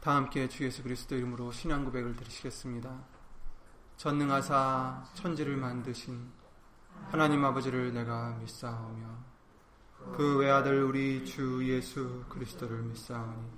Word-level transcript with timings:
다 0.00 0.14
함께 0.14 0.48
주 0.48 0.64
예수 0.64 0.84
그리스도 0.84 1.16
이름으로 1.16 1.50
신앙 1.50 1.84
고백을 1.84 2.14
드리시겠습니다. 2.14 3.04
전능하사 3.96 5.02
천지를 5.14 5.56
만드신 5.56 6.30
하나님 7.10 7.44
아버지를 7.44 7.92
내가 7.92 8.30
믿사오며 8.38 9.06
그 10.16 10.38
외아들 10.38 10.84
우리 10.84 11.24
주 11.24 11.68
예수 11.68 12.24
그리스도를 12.28 12.80
믿사오니 12.82 13.50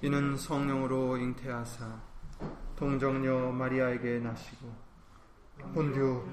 이는 0.00 0.38
성령으로 0.38 1.18
잉태하사 1.18 2.00
동정녀 2.76 3.52
마리아에게 3.52 4.20
나시고 4.20 4.74
본듀 5.74 6.26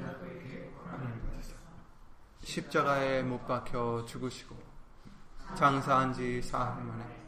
십자가에 2.40 3.24
못 3.24 3.46
박혀 3.46 4.06
죽으시고 4.08 4.56
장사한 5.54 6.14
지 6.14 6.42
사흘 6.42 6.82
만에 6.82 7.28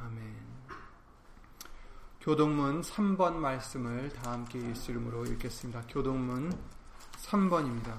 아멘. 0.00 0.48
교동문 2.20 2.82
3번 2.82 3.34
말씀을 3.34 4.10
다 4.12 4.32
함께 4.32 4.58
이름으로 4.90 5.24
읽겠습니다. 5.26 5.82
교동문 5.88 6.52
3번입니다. 7.24 7.98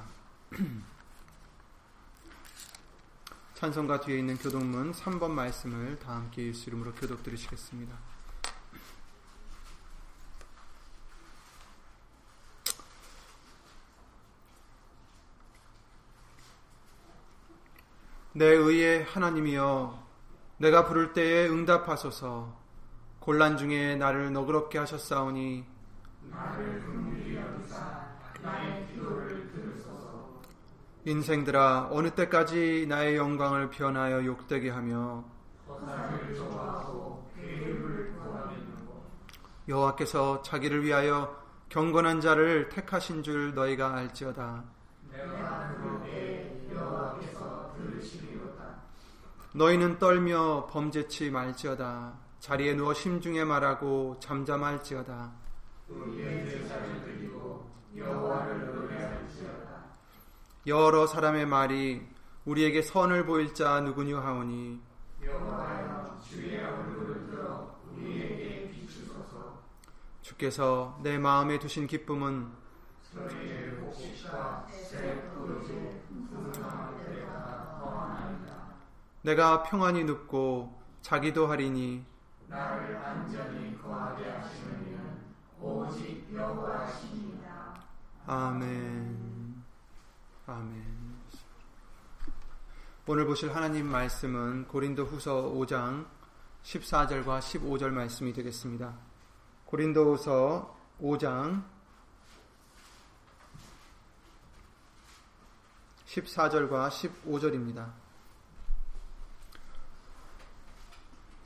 찬송가 3.56 4.00
뒤에 4.00 4.20
있는 4.20 4.38
교동문 4.38 4.94
3번 4.94 5.32
말씀을 5.32 6.00
다 6.00 6.16
함께 6.16 6.48
예수 6.48 6.70
이름으로 6.70 6.94
교독 7.00 7.24
드리시겠습니다. 7.24 7.98
내 18.34 18.46
의의 18.46 19.04
하나님이여 19.04 20.09
내가 20.60 20.86
부를 20.86 21.14
때에 21.14 21.48
응답하소서 21.48 22.54
곤란 23.22 23.56
중에 23.56 23.96
나를 23.96 24.34
너그럽게 24.34 24.78
하셨사오니 24.78 25.64
인생들아 31.06 31.88
어느 31.92 32.10
때까지 32.10 32.88
나의 32.90 33.16
영광을 33.16 33.70
변하여 33.70 34.26
욕되게 34.26 34.70
하며 34.70 35.24
여호와께서 39.70 40.42
자기를 40.42 40.84
위하여 40.84 41.42
경건한 41.70 42.20
자를 42.20 42.68
택하신 42.68 43.24
줄 43.24 43.54
너희가 43.54 43.96
알지어다. 43.96 44.79
너희는 49.54 49.98
떨며 49.98 50.68
범죄치 50.68 51.32
말지어다. 51.32 52.14
자리에 52.40 52.76
누워 52.76 52.94
심중에 52.94 53.44
말하고 53.44 54.18
잠잠할지어다. 54.20 55.32
여러 60.68 61.08
사람의 61.08 61.46
말이 61.48 62.08
우리에게 62.46 62.82
선을 62.84 63.26
보일 63.26 63.54
자 63.54 63.80
누구냐 63.82 64.20
하오니 64.20 64.80
주께서 70.22 71.00
내 71.02 71.18
마음에 71.18 71.58
두신 71.60 71.88
기쁨은 71.88 72.48
내가 79.22 79.64
평안히 79.64 80.04
눕고 80.04 80.80
자기도 81.02 81.48
하리니 81.48 82.06
나를 82.48 82.98
안전히 82.98 83.80
거하게 83.82 84.30
하시는 84.30 84.88
이는 84.88 85.20
오직 85.62 86.28
여호와시니라. 86.34 87.84
아멘. 88.26 89.64
아멘. 90.48 91.00
오늘 93.08 93.26
보실 93.26 93.56
하나님 93.56 93.88
말씀은 93.88 94.68
고린도 94.68 95.04
후서 95.06 95.52
5장 95.52 96.06
14절과 96.64 97.40
15절 97.40 97.90
말씀이 97.90 98.32
되겠습니다. 98.34 98.94
고린도 99.66 100.14
후서 100.14 100.78
5장 101.02 101.64
14절과 106.06 106.90
15절입니다. 106.90 108.09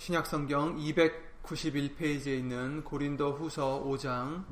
신약성경 0.04 0.80
291페이지에 0.80 2.38
있는 2.38 2.84
고린도 2.84 3.36
후서 3.36 3.82
5장 3.86 4.44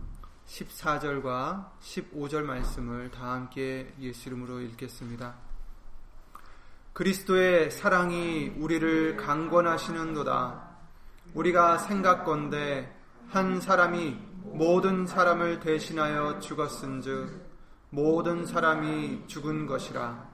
14절과 0.47 1.71
15절 1.81 2.43
말씀을 2.43 3.11
다 3.11 3.33
함께 3.33 3.93
예수 3.99 4.29
이름으로 4.29 4.61
읽겠습니다. 4.61 5.35
그리스도의 6.93 7.69
사랑이 7.69 8.53
우리를 8.59 9.17
강권하시는도다. 9.17 10.69
우리가 11.33 11.79
생각건대 11.79 12.89
한 13.27 13.59
사람이 13.59 14.17
모든 14.53 15.05
사람을 15.05 15.59
대신하여 15.59 16.39
죽었은즉 16.39 17.29
모든 17.89 18.45
사람이 18.45 19.27
죽은 19.27 19.65
것이라. 19.65 20.29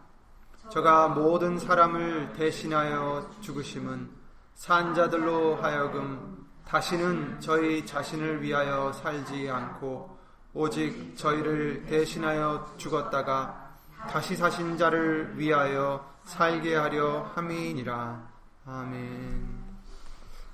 저가 0.69 1.07
모든 1.07 1.57
사람을 1.57 2.33
대신하여 2.33 3.31
죽으심은 3.41 4.26
산자들로 4.57 5.57
하여금 5.57 6.45
다시는 6.65 7.39
저희 7.39 7.85
자신을 7.85 8.41
위하여 8.41 8.91
살지 8.91 9.47
않고 9.49 10.17
오직 10.53 11.15
저희를 11.15 11.85
대신하여 11.85 12.73
죽었다가 12.77 13.77
다시 14.09 14.35
사신 14.35 14.75
자를 14.75 15.37
위하여 15.37 16.11
살게 16.23 16.75
하려 16.75 17.31
함이니라. 17.35 18.29
아멘. 18.65 19.63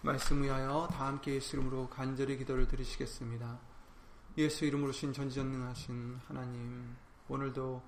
말씀 0.02 0.44
위하여 0.44 0.88
다 0.91 1.08
함께 1.08 1.35
예수 1.35 1.56
이름으로 1.56 1.88
간절히 1.88 2.38
기도를 2.38 2.68
드리시겠습니다. 2.68 3.58
예수 4.38 4.66
이름으로 4.66 4.91
신 4.91 5.14
전지전능하신 5.14 6.20
하나님, 6.28 6.94
오늘도 7.30 7.81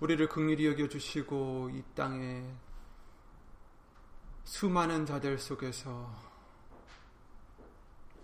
우리를 0.00 0.28
극률히 0.28 0.66
여겨 0.66 0.88
주시고 0.88 1.70
이 1.72 1.84
땅에 1.94 2.44
수많은 4.46 5.06
자들 5.06 5.40
속에서 5.40 6.08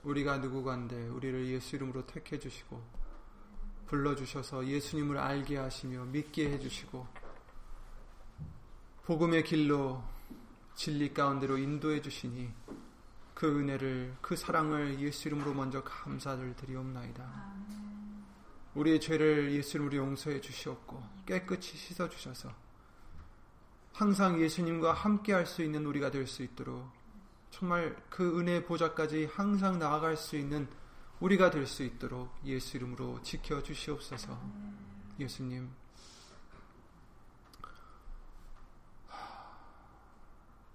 우리가 0.04 0.38
누구간데 0.38 1.08
우리를 1.08 1.48
예수 1.48 1.74
이름으로 1.74 2.06
택해 2.06 2.38
주시고 2.38 2.80
불러 3.86 4.14
주셔서 4.14 4.64
예수님을 4.64 5.18
알게 5.18 5.56
하시며 5.56 6.04
믿게 6.04 6.48
해 6.48 6.60
주시고 6.60 7.04
복음의 9.02 9.42
길로 9.42 10.00
진리 10.76 11.12
가운데로 11.12 11.58
인도해 11.58 12.00
주시니 12.00 12.52
그 13.34 13.58
은혜를 13.58 14.14
그 14.20 14.36
사랑을 14.36 15.00
예수 15.00 15.26
이름으로 15.26 15.52
먼저 15.54 15.82
감사를 15.82 16.54
드리옵나이다. 16.54 17.52
우리의 18.76 19.00
죄를 19.00 19.50
예수 19.54 19.76
이름으로 19.76 19.96
용서해 19.96 20.40
주시옵고 20.40 21.02
깨끗이 21.26 21.76
씻어 21.76 22.08
주셔서 22.08 22.61
항상 23.92 24.40
예수님과 24.40 24.92
함께 24.92 25.32
할 25.32 25.46
수 25.46 25.62
있는 25.62 25.84
우리가 25.86 26.10
될 26.10 26.26
수 26.26 26.42
있도록 26.42 26.90
정말 27.50 27.94
그 28.08 28.38
은혜 28.38 28.64
보좌까지 28.64 29.26
항상 29.26 29.78
나아갈 29.78 30.16
수 30.16 30.36
있는 30.36 30.68
우리가 31.20 31.50
될 31.50 31.66
수 31.66 31.82
있도록 31.82 32.34
예수 32.44 32.76
이름으로 32.76 33.20
지켜 33.22 33.62
주시옵소서. 33.62 34.40
예수님. 35.20 35.70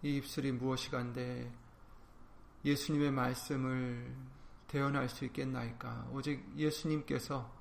이 0.04 0.18
입술이 0.18 0.52
무엇이 0.52 0.92
간데 0.92 1.52
예수님의 2.64 3.12
말씀을 3.12 4.16
대언할 4.68 5.10
수 5.10 5.26
있겠나이까? 5.26 6.10
오직 6.12 6.46
예수님께서 6.56 7.52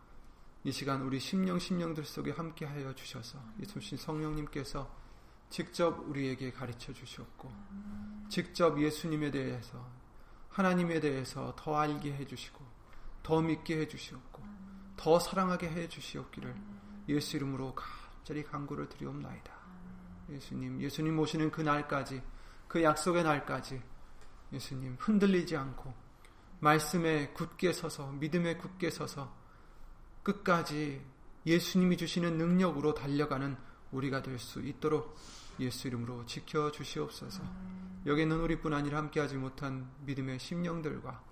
이 0.65 0.71
시간 0.71 1.03
우리 1.03 1.19
심령 1.19 1.59
심령들 1.59 2.05
속에 2.05 2.33
함께 2.33 2.67
하여 2.67 2.95
주셔서 2.95 3.43
예수님 3.61 3.97
성령님께서 3.97 5.06
직접 5.51 6.09
우리에게 6.09 6.53
가르쳐 6.53 6.93
주셨고 6.93 7.53
직접 8.29 8.81
예수님에 8.81 9.31
대해서 9.31 9.87
하나님에 10.51 11.01
대해서 11.01 11.55
더 11.57 11.77
알게 11.77 12.13
해 12.15 12.27
주시고 12.27 12.65
더 13.23 13.41
믿게 13.41 13.79
해 13.79 13.89
주시옵고 13.89 14.43
더 14.97 15.19
사랑하게 15.19 15.69
해 15.69 15.89
주시옵기를 15.89 16.55
예수 17.09 17.37
이름으로 17.37 17.75
간절히 17.75 18.43
간구를 18.43 18.89
드리옵나이다. 18.89 19.53
예수님, 20.31 20.81
예수님 20.81 21.19
오시는 21.19 21.51
그 21.51 21.61
날까지 21.61 22.23
그 22.67 22.83
약속의 22.83 23.23
날까지 23.23 23.81
예수님 24.53 24.97
흔들리지 24.99 25.57
않고 25.57 25.95
말씀에 26.61 27.29
굳게 27.29 27.73
서서 27.73 28.13
믿음에 28.13 28.57
굳게 28.57 28.91
서서 28.91 29.33
끝까지 30.23 31.05
예수님이 31.45 31.97
주시는 31.97 32.39
능력으로 32.39 32.95
달려가는 32.95 33.57
우리가 33.97 34.23
될 34.23 34.39
수 34.39 34.61
있도록 34.61 35.17
예수 35.59 35.89
이름으로 35.89 36.27
지켜 36.27 36.71
주시옵소서. 36.71 37.43
여기 38.05 38.23
있는 38.23 38.41
우리뿐 38.41 38.73
아니라 38.73 38.99
함께하지 38.99 39.37
못한 39.37 39.91
믿음의 40.05 40.39
심령들과 40.39 41.23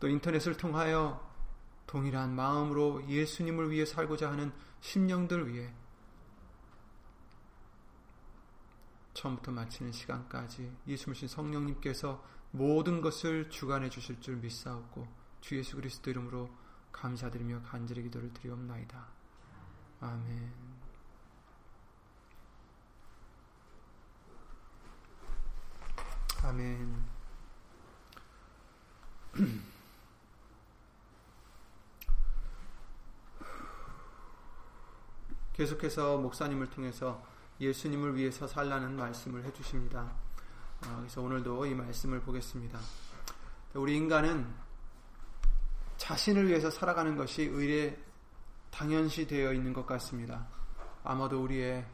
또 0.00 0.08
인터넷을 0.08 0.56
통하여 0.56 1.30
동일한 1.86 2.34
마음으로 2.34 3.06
예수님을 3.08 3.70
위해 3.70 3.86
살고자 3.86 4.30
하는 4.30 4.52
심령들 4.80 5.48
위해 5.48 5.72
처음부터 9.14 9.52
마치는 9.52 9.92
시간까지 9.92 10.74
예수님 10.86 11.28
성령님께서 11.28 12.24
모든 12.50 13.00
것을 13.00 13.48
주관해 13.48 13.88
주실 13.88 14.20
줄 14.20 14.36
믿사옵고 14.36 15.06
주 15.40 15.56
예수 15.56 15.76
그리스도 15.76 16.10
이름으로 16.10 16.50
감사드리며 16.92 17.62
간절히 17.62 18.02
기도를 18.02 18.32
드리옵나이다. 18.34 19.06
아멘. 20.00 20.91
아멘. 26.44 27.04
계속해서 35.52 36.18
목사님을 36.18 36.68
통해서 36.70 37.24
예수님을 37.60 38.16
위해서 38.16 38.48
살라는 38.48 38.96
말씀을 38.96 39.44
해주십니다. 39.44 40.12
아, 40.80 40.96
그래서 40.98 41.22
오늘도 41.22 41.64
이 41.66 41.74
말씀을 41.74 42.20
보겠습니다. 42.22 42.80
우리 43.74 43.96
인간은 43.96 44.52
자신을 45.96 46.48
위해서 46.48 46.68
살아가는 46.70 47.16
것이 47.16 47.44
의례 47.44 47.96
당연시 48.72 49.28
되어 49.28 49.52
있는 49.52 49.72
것 49.72 49.86
같습니다. 49.86 50.48
아마도 51.04 51.40
우리의 51.40 51.86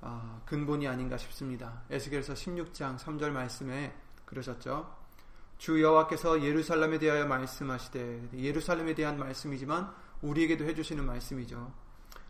아, 0.00 0.40
근본이 0.46 0.86
아닌가 0.86 1.16
싶습니다. 1.16 1.82
에스겔서 1.90 2.34
16장 2.34 2.98
3절 2.98 3.30
말씀에 3.30 3.94
그러셨죠. 4.24 4.96
주 5.58 5.82
여호와께서 5.82 6.42
예루살렘에 6.42 6.98
대하여 6.98 7.26
말씀하시되 7.26 8.30
예루살렘에 8.34 8.94
대한 8.94 9.18
말씀이지만 9.18 9.92
우리에게도 10.22 10.64
해주시는 10.64 11.04
말씀이죠. 11.04 11.72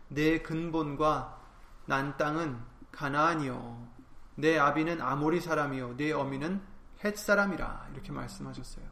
내 0.07 0.39
근본과 0.39 1.39
난 1.85 2.17
땅은 2.17 2.59
가나안이요 2.91 3.87
내 4.35 4.57
아비는 4.57 5.01
아모리 5.01 5.41
사람이요 5.41 5.97
내 5.97 6.11
어미는 6.11 6.61
헷 7.03 7.17
사람이라 7.17 7.89
이렇게 7.93 8.11
말씀하셨어요. 8.11 8.85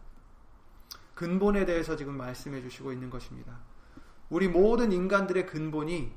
근본에 1.15 1.65
대해서 1.65 1.95
지금 1.95 2.15
말씀해 2.15 2.61
주시고 2.61 2.91
있는 2.91 3.09
것입니다. 3.09 3.57
우리 4.29 4.47
모든 4.47 4.91
인간들의 4.91 5.47
근본이 5.47 6.13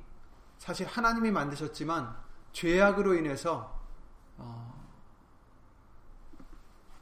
사실 0.59 0.87
하나님이 0.87 1.31
만드셨지만 1.31 2.15
죄악으로 2.53 3.15
인해서 3.15 3.79
어, 4.37 4.71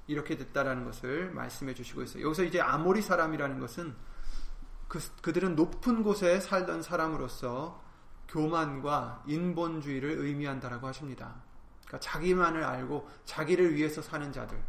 이렇게 0.07 0.37
됐다라는 0.37 0.85
것을 0.85 1.31
말씀해 1.31 1.75
주시고 1.75 2.03
있어요. 2.03 2.25
여기서 2.25 2.45
이제 2.45 2.61
아모리 2.61 3.03
사람이라는 3.03 3.61
것은 3.61 3.95
그, 4.89 4.99
그들은 5.21 5.55
높은 5.55 6.03
곳에 6.03 6.41
살던 6.41 6.83
사람으로서 6.83 7.83
교만과 8.29 9.25
인본주의를 9.27 10.11
의미한다라고 10.11 10.87
하십니다. 10.87 11.43
그러니까 11.87 12.01
자기만을 12.01 12.65
알고 12.65 13.09
자기를 13.25 13.75
위해서 13.75 14.03
사는 14.03 14.33
자들. 14.33 14.63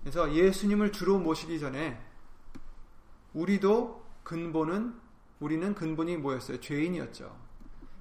그래서 0.00 0.32
예수님을 0.32 0.92
주로 0.92 1.18
모시기 1.18 1.58
전에 1.60 2.02
우리도 3.34 4.06
근본은 4.22 4.98
우리는 5.40 5.74
근본이 5.74 6.16
뭐였어요? 6.18 6.60
죄인이었죠. 6.60 7.47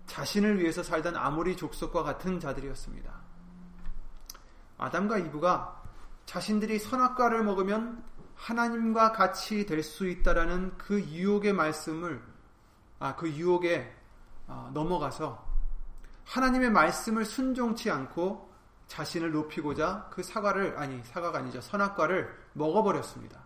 자신을 0.07 0.59
위해서 0.59 0.81
살던 0.83 1.15
아무리 1.15 1.55
족속과 1.55 2.03
같은 2.03 2.39
자들이었습니다. 2.39 3.13
아담과 4.77 5.19
이브가 5.19 5.83
자신들이 6.25 6.79
선악과를 6.79 7.43
먹으면 7.43 8.03
하나님과 8.35 9.11
같이 9.13 9.65
될 9.65 9.83
수 9.83 10.07
있다라는 10.07 10.77
그 10.77 10.99
유혹의 10.99 11.53
말씀을 11.53 12.21
아 12.99 13.15
그 13.15 13.29
유혹에 13.29 13.95
어, 14.47 14.69
넘어가서 14.73 15.45
하나님의 16.25 16.71
말씀을 16.71 17.25
순종치 17.25 17.91
않고 17.91 18.51
자신을 18.87 19.31
높이고자 19.31 20.09
그 20.11 20.23
사과를 20.23 20.77
아니 20.77 21.03
사과가 21.03 21.39
아니죠 21.39 21.61
선악과를 21.61 22.33
먹어버렸습니다. 22.53 23.45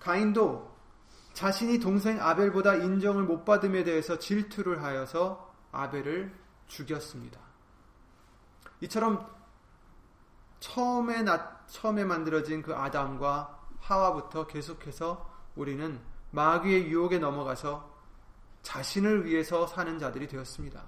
가인도 0.00 0.77
자신이 1.38 1.78
동생 1.78 2.20
아벨보다 2.20 2.74
인정을 2.74 3.22
못 3.22 3.44
받음에 3.44 3.84
대해서 3.84 4.18
질투를 4.18 4.82
하여서 4.82 5.54
아벨을 5.70 6.36
죽였습니다. 6.66 7.38
이처럼 8.80 9.24
처음에 10.58 11.22
나, 11.22 11.64
처음에 11.68 12.04
만들어진 12.04 12.60
그 12.60 12.74
아담과 12.74 13.56
하와부터 13.78 14.48
계속해서 14.48 15.32
우리는 15.54 16.00
마귀의 16.32 16.88
유혹에 16.88 17.20
넘어가서 17.20 17.88
자신을 18.62 19.24
위해서 19.24 19.68
사는 19.68 19.96
자들이 19.96 20.26
되었습니다. 20.26 20.82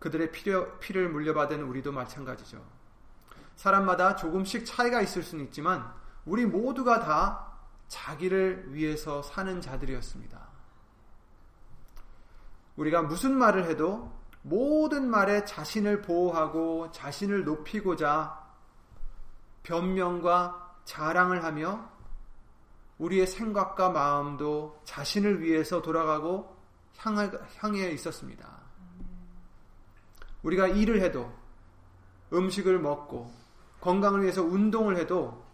그들의 0.00 0.32
피려, 0.32 0.78
피를 0.80 1.08
물려받은 1.10 1.62
우리도 1.62 1.92
마찬가지죠. 1.92 2.60
사람마다 3.54 4.16
조금씩 4.16 4.66
차이가 4.66 5.00
있을 5.00 5.22
수는 5.22 5.44
있지만 5.44 5.88
우리 6.26 6.44
모두가 6.44 6.98
다 6.98 7.47
자기를 7.88 8.74
위해서 8.74 9.22
사는 9.22 9.60
자들이었습니다. 9.60 10.48
우리가 12.76 13.02
무슨 13.02 13.36
말을 13.36 13.64
해도 13.64 14.12
모든 14.42 15.10
말에 15.10 15.44
자신을 15.44 16.02
보호하고 16.02 16.90
자신을 16.92 17.44
높이고자 17.44 18.46
변명과 19.64 20.76
자랑을 20.84 21.44
하며 21.44 21.90
우리의 22.98 23.26
생각과 23.26 23.90
마음도 23.90 24.80
자신을 24.84 25.42
위해서 25.42 25.82
돌아가고 25.82 26.56
향해 26.96 27.90
있었습니다. 27.90 28.58
우리가 30.42 30.68
일을 30.68 31.00
해도 31.00 31.32
음식을 32.32 32.78
먹고 32.78 33.32
건강을 33.80 34.22
위해서 34.22 34.42
운동을 34.42 34.96
해도 34.96 35.47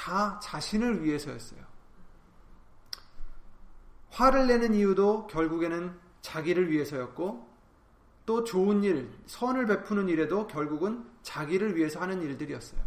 다 0.00 0.40
자신을 0.42 1.04
위해서였어요. 1.04 1.60
화를 4.08 4.46
내는 4.46 4.72
이유도 4.74 5.26
결국에는 5.26 5.94
자기를 6.22 6.70
위해서였고 6.70 7.46
또 8.24 8.44
좋은 8.44 8.82
일, 8.82 9.12
선을 9.26 9.66
베푸는 9.66 10.08
일에도 10.08 10.46
결국은 10.46 11.04
자기를 11.22 11.76
위해서 11.76 12.00
하는 12.00 12.22
일들이었어요. 12.22 12.80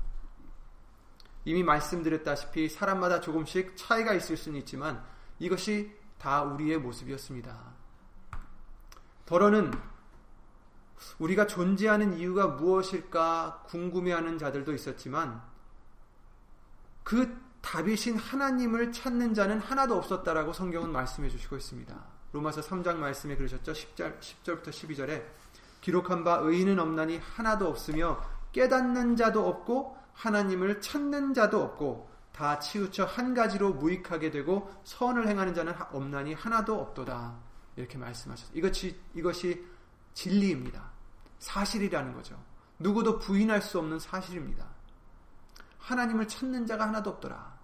이미 1.46 1.62
말씀드렸다시피 1.62 2.68
사람마다 2.68 3.22
조금씩 3.22 3.78
차이가 3.78 4.14
있을 4.16 4.36
수는 4.36 4.58
있지만 4.62 5.06
이것이 5.38 5.96
다 6.18 6.42
우리의 6.42 6.80
모습이었습니다. 6.80 7.74
더러는 9.26 9.72
우리가 11.20 11.46
존재하는 11.46 12.18
이유가 12.18 12.48
무엇일까 12.48 13.66
궁금해하는 13.68 14.40
자들도 14.40 14.74
있었지만 14.74 15.53
그 17.04 17.42
답이신 17.62 18.18
하나님을 18.18 18.92
찾는 18.92 19.34
자는 19.34 19.60
하나도 19.60 19.96
없었다라고 19.96 20.54
성경은 20.54 20.92
말씀해 20.92 21.30
주시고 21.30 21.56
있습니다. 21.58 21.96
로마서 22.34 22.62
3장 22.62 22.98
말씀에 22.98 23.36
그러셨죠. 23.36 23.72
10절, 23.72 24.20
10절부터 24.20 24.70
12절에 24.70 25.24
기록한 25.82 26.24
바 26.24 26.36
의인은 26.42 26.80
없나니 26.80 27.20
하나도 27.20 27.68
없으며 27.68 28.22
깨닫는 28.52 29.16
자도 29.16 29.48
없고 29.48 29.98
하나님을 30.14 30.82
찾는 30.82 31.34
자도 31.34 31.62
없고 31.62 32.10
다 32.32 32.60
치우쳐 32.60 33.06
한 33.06 33.34
가지로 33.34 33.74
무익하게 33.74 34.32
되고 34.32 34.74
선을 34.84 35.28
행하는 35.28 35.54
자는 35.54 35.74
없나니 35.92 36.34
하나도 36.34 36.80
없도다. 36.80 37.36
이렇게 37.76 37.98
말씀하셨어요. 37.98 38.58
이것이, 38.58 39.00
이것이 39.14 39.66
진리입니다. 40.14 40.92
사실이라는 41.40 42.14
거죠. 42.14 42.42
누구도 42.80 43.20
부인할 43.20 43.62
수 43.62 43.80
없는 43.80 44.00
사실입니다. 44.00 44.73
하나님을 45.84 46.28
찾는 46.28 46.66
자가 46.66 46.88
하나도 46.88 47.10
없더라. 47.12 47.60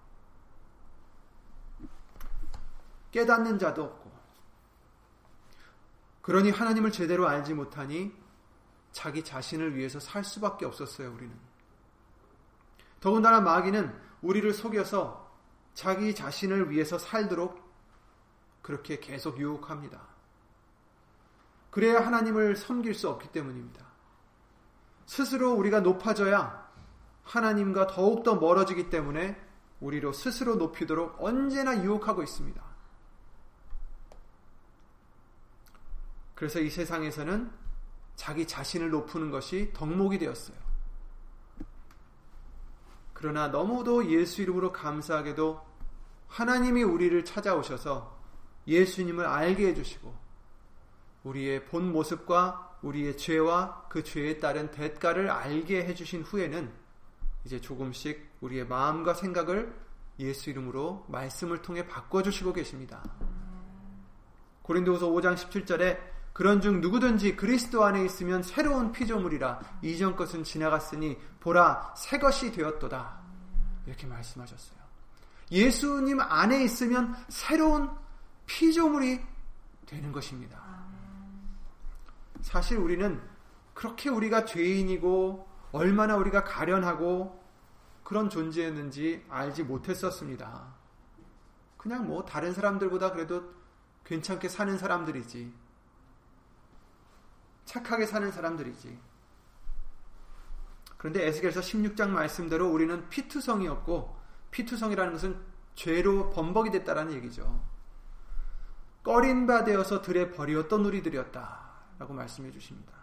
깨닫는 3.10 3.58
자도 3.58 3.82
없고. 3.82 4.10
그러니 6.22 6.50
하나님을 6.50 6.92
제대로 6.92 7.26
알지 7.26 7.54
못하니 7.54 8.14
자기 8.92 9.24
자신을 9.24 9.74
위해서 9.74 9.98
살 9.98 10.22
수밖에 10.22 10.66
없었어요, 10.66 11.12
우리는. 11.12 11.34
더군다나 13.00 13.40
마귀는 13.40 13.98
우리를 14.20 14.52
속여서 14.52 15.30
자기 15.72 16.14
자신을 16.14 16.70
위해서 16.70 16.98
살도록 16.98 17.58
그렇게 18.60 19.00
계속 19.00 19.40
유혹합니다. 19.40 19.98
그래야 21.70 22.04
하나님을 22.04 22.56
섬길 22.56 22.94
수 22.94 23.08
없기 23.08 23.28
때문입니다. 23.28 23.86
스스로 25.06 25.54
우리가 25.54 25.80
높아져야 25.80 26.69
하나님과 27.24 27.86
더욱더 27.86 28.36
멀어지기 28.36 28.90
때문에 28.90 29.40
우리로 29.80 30.12
스스로 30.12 30.56
높이도록 30.56 31.16
언제나 31.22 31.82
유혹하고 31.82 32.22
있습니다. 32.22 32.62
그래서 36.34 36.60
이 36.60 36.70
세상에서는 36.70 37.50
자기 38.16 38.46
자신을 38.46 38.90
높이는 38.90 39.30
것이 39.30 39.72
덕목이 39.74 40.18
되었어요. 40.18 40.56
그러나 43.12 43.48
너무도 43.48 44.10
예수 44.10 44.40
이름으로 44.42 44.72
감사하게도 44.72 45.60
하나님이 46.28 46.82
우리를 46.82 47.24
찾아오셔서 47.24 48.18
예수님을 48.66 49.26
알게 49.26 49.68
해주시고 49.68 50.14
우리의 51.24 51.66
본 51.66 51.92
모습과 51.92 52.78
우리의 52.82 53.18
죄와 53.18 53.88
그 53.90 54.02
죄에 54.02 54.38
따른 54.38 54.70
대가를 54.70 55.30
알게 55.30 55.84
해주신 55.84 56.22
후에는 56.22 56.72
이제 57.44 57.60
조금씩 57.60 58.30
우리의 58.40 58.66
마음과 58.66 59.14
생각을 59.14 59.74
예수 60.18 60.50
이름으로 60.50 61.06
말씀을 61.08 61.62
통해 61.62 61.86
바꿔주시고 61.86 62.52
계십니다. 62.52 63.02
고린도후서 64.62 65.08
5장 65.08 65.36
17절에 65.36 65.98
그런 66.32 66.60
중 66.60 66.80
누구든지 66.80 67.36
그리스도 67.36 67.84
안에 67.84 68.04
있으면 68.04 68.42
새로운 68.42 68.92
피조물이라 68.92 69.60
이전 69.82 70.14
것은 70.16 70.44
지나갔으니 70.44 71.18
보라 71.40 71.94
새 71.96 72.18
것이 72.18 72.52
되었도다 72.52 73.20
이렇게 73.86 74.06
말씀하셨어요. 74.06 74.78
예수님 75.50 76.20
안에 76.20 76.62
있으면 76.64 77.14
새로운 77.28 77.90
피조물이 78.46 79.20
되는 79.86 80.12
것입니다. 80.12 80.60
사실 82.42 82.78
우리는 82.78 83.20
그렇게 83.74 84.08
우리가 84.08 84.44
죄인이고 84.44 85.49
얼마나 85.72 86.16
우리가 86.16 86.44
가련하고 86.44 87.40
그런 88.02 88.28
존재였는지 88.28 89.24
알지 89.28 89.64
못했었습니다. 89.64 90.74
그냥 91.76 92.06
뭐 92.06 92.24
다른 92.24 92.52
사람들보다 92.52 93.12
그래도 93.12 93.54
괜찮게 94.04 94.48
사는 94.48 94.76
사람들이지. 94.76 95.54
착하게 97.64 98.06
사는 98.06 98.30
사람들이지. 98.32 98.98
그런데 100.96 101.26
에스겔서 101.26 101.60
16장 101.60 102.10
말씀대로 102.10 102.68
우리는 102.68 103.08
피투성이었고 103.08 104.18
피투성이라는 104.50 105.12
것은 105.12 105.40
죄로 105.74 106.30
범벅이 106.30 106.70
됐다라는 106.70 107.12
얘기죠. 107.14 107.64
꺼린 109.02 109.46
바 109.46 109.64
되어서 109.64 110.02
들에 110.02 110.30
버리었던 110.30 110.84
우리들이었다. 110.84 111.70
라고 111.98 112.12
말씀해 112.12 112.50
주십니다. 112.50 112.99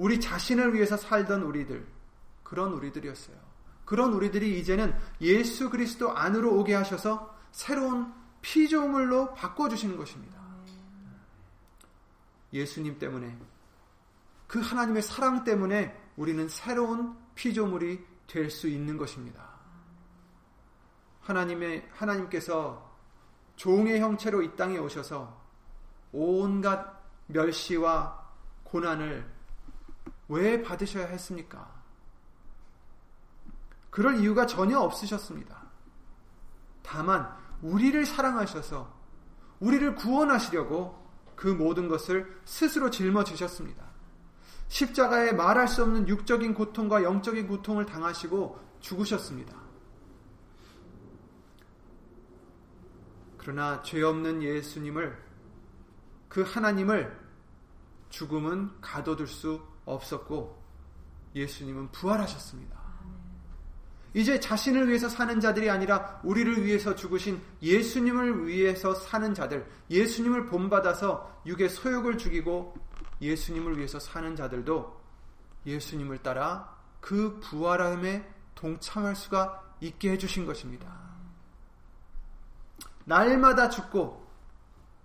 우리 0.00 0.18
자신을 0.18 0.72
위해서 0.72 0.96
살던 0.96 1.42
우리들, 1.42 1.86
그런 2.42 2.72
우리들이었어요. 2.72 3.36
그런 3.84 4.14
우리들이 4.14 4.58
이제는 4.58 4.98
예수 5.20 5.68
그리스도 5.68 6.16
안으로 6.16 6.58
오게 6.58 6.74
하셔서 6.74 7.36
새로운 7.52 8.10
피조물로 8.40 9.34
바꿔주시는 9.34 9.98
것입니다. 9.98 10.40
예수님 12.50 12.98
때문에, 12.98 13.36
그 14.46 14.58
하나님의 14.58 15.02
사랑 15.02 15.44
때문에 15.44 15.94
우리는 16.16 16.48
새로운 16.48 17.14
피조물이 17.34 18.02
될 18.26 18.48
수 18.48 18.68
있는 18.68 18.96
것입니다. 18.96 19.50
하나님의, 21.20 21.86
하나님께서 21.92 22.90
종의 23.56 24.00
형체로 24.00 24.40
이 24.40 24.56
땅에 24.56 24.78
오셔서 24.78 25.38
온갖 26.10 27.02
멸시와 27.26 28.18
고난을 28.64 29.39
왜 30.30 30.62
받으셔야 30.62 31.06
했습니까? 31.06 31.68
그럴 33.90 34.20
이유가 34.20 34.46
전혀 34.46 34.78
없으셨습니다. 34.78 35.60
다만 36.82 37.36
우리를 37.60 38.06
사랑하셔서 38.06 38.98
우리를 39.58 39.96
구원하시려고 39.96 40.98
그 41.34 41.48
모든 41.48 41.88
것을 41.88 42.40
스스로 42.44 42.90
짊어지셨습니다. 42.90 43.84
십자가에 44.68 45.32
말할 45.32 45.66
수 45.66 45.82
없는 45.82 46.06
육적인 46.06 46.54
고통과 46.54 47.02
영적인 47.02 47.48
고통을 47.48 47.84
당하시고 47.84 48.58
죽으셨습니다. 48.78 49.58
그러나 53.36 53.82
죄 53.82 54.00
없는 54.02 54.42
예수님을 54.42 55.20
그 56.28 56.42
하나님을 56.42 57.18
죽음은 58.10 58.80
가둬둘 58.80 59.26
수 59.26 59.69
없었고 59.94 60.60
예수님은 61.34 61.92
부활하셨습니다. 61.92 62.80
이제 64.12 64.40
자신을 64.40 64.88
위해서 64.88 65.08
사는 65.08 65.38
자들이 65.38 65.70
아니라 65.70 66.20
우리를 66.24 66.64
위해서 66.64 66.96
죽으신 66.96 67.40
예수님을 67.62 68.48
위해서 68.48 68.92
사는 68.92 69.32
자들, 69.34 69.70
예수님을 69.88 70.46
본받아서 70.46 71.42
육의 71.46 71.68
소욕을 71.68 72.18
죽이고 72.18 72.74
예수님을 73.20 73.76
위해서 73.76 74.00
사는 74.00 74.34
자들도 74.34 75.00
예수님을 75.66 76.18
따라 76.18 76.76
그 77.00 77.38
부활함에 77.40 78.28
동참할 78.54 79.14
수가 79.14 79.62
있게 79.80 80.12
해주신 80.12 80.44
것입니다. 80.44 81.10
날마다 83.04 83.68
죽고 83.68 84.28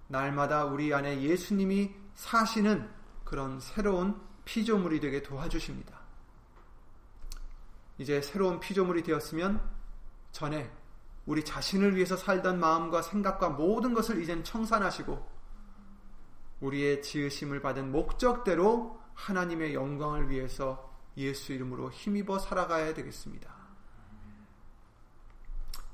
날마다 0.08 0.66
우리 0.66 0.94
안에 0.94 1.22
예수님이 1.22 1.94
사시는 2.16 2.90
그런 3.24 3.60
새로운 3.60 4.20
피조물이 4.46 5.00
되게 5.00 5.22
도와주십니다. 5.22 6.00
이제 7.98 8.22
새로운 8.22 8.60
피조물이 8.60 9.04
되었으면 9.04 9.62
전에 10.32 10.72
우리 11.26 11.44
자신을 11.44 11.96
위해서 11.96 12.16
살던 12.16 12.60
마음과 12.60 13.02
생각과 13.02 13.50
모든 13.50 13.94
것을 13.94 14.22
이젠 14.22 14.44
청산하시고 14.44 15.36
우리의 16.62 17.02
지으심을 17.02 17.62
받은 17.62 17.92
목적대로 17.92 19.02
하나님의 19.14 19.74
영광을 19.74 20.30
위해서 20.30 20.94
예수 21.18 21.54
이름으로 21.54 21.92
힘입어 21.92 22.40
살아가야 22.40 22.94
되겠습니다. 22.94 23.54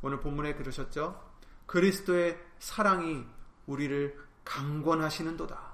오늘 0.01 0.19
본문에 0.19 0.55
들으셨죠? 0.55 1.31
그리스도의 1.67 2.39
사랑이 2.59 3.23
우리를 3.67 4.17
강권하시는도다. 4.43 5.70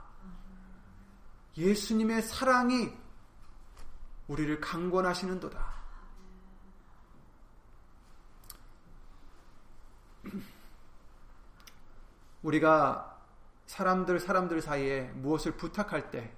예수님의 1.57 2.21
사랑이 2.21 2.93
우리를 4.27 4.59
강권하시는도다. 4.61 5.77
우리가 12.43 13.17
사람들 13.65 14.19
사람들 14.19 14.61
사이에 14.61 15.03
무엇을 15.15 15.57
부탁할 15.57 16.11
때 16.11 16.33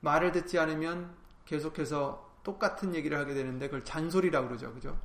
말을 0.00 0.32
듣지 0.32 0.58
않으면 0.58 1.14
계속해서 1.44 2.40
똑같은 2.42 2.94
얘기를 2.94 3.18
하게 3.18 3.34
되는데 3.34 3.66
그걸 3.66 3.84
잔소리라고 3.84 4.48
그러죠. 4.48 4.72
그죠? 4.72 4.98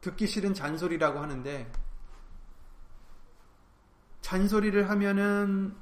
듣기 0.00 0.26
싫은 0.26 0.52
잔소리라고 0.52 1.20
하는데 1.20 1.70
잔소리를 4.22 4.88
하면은 4.88 5.76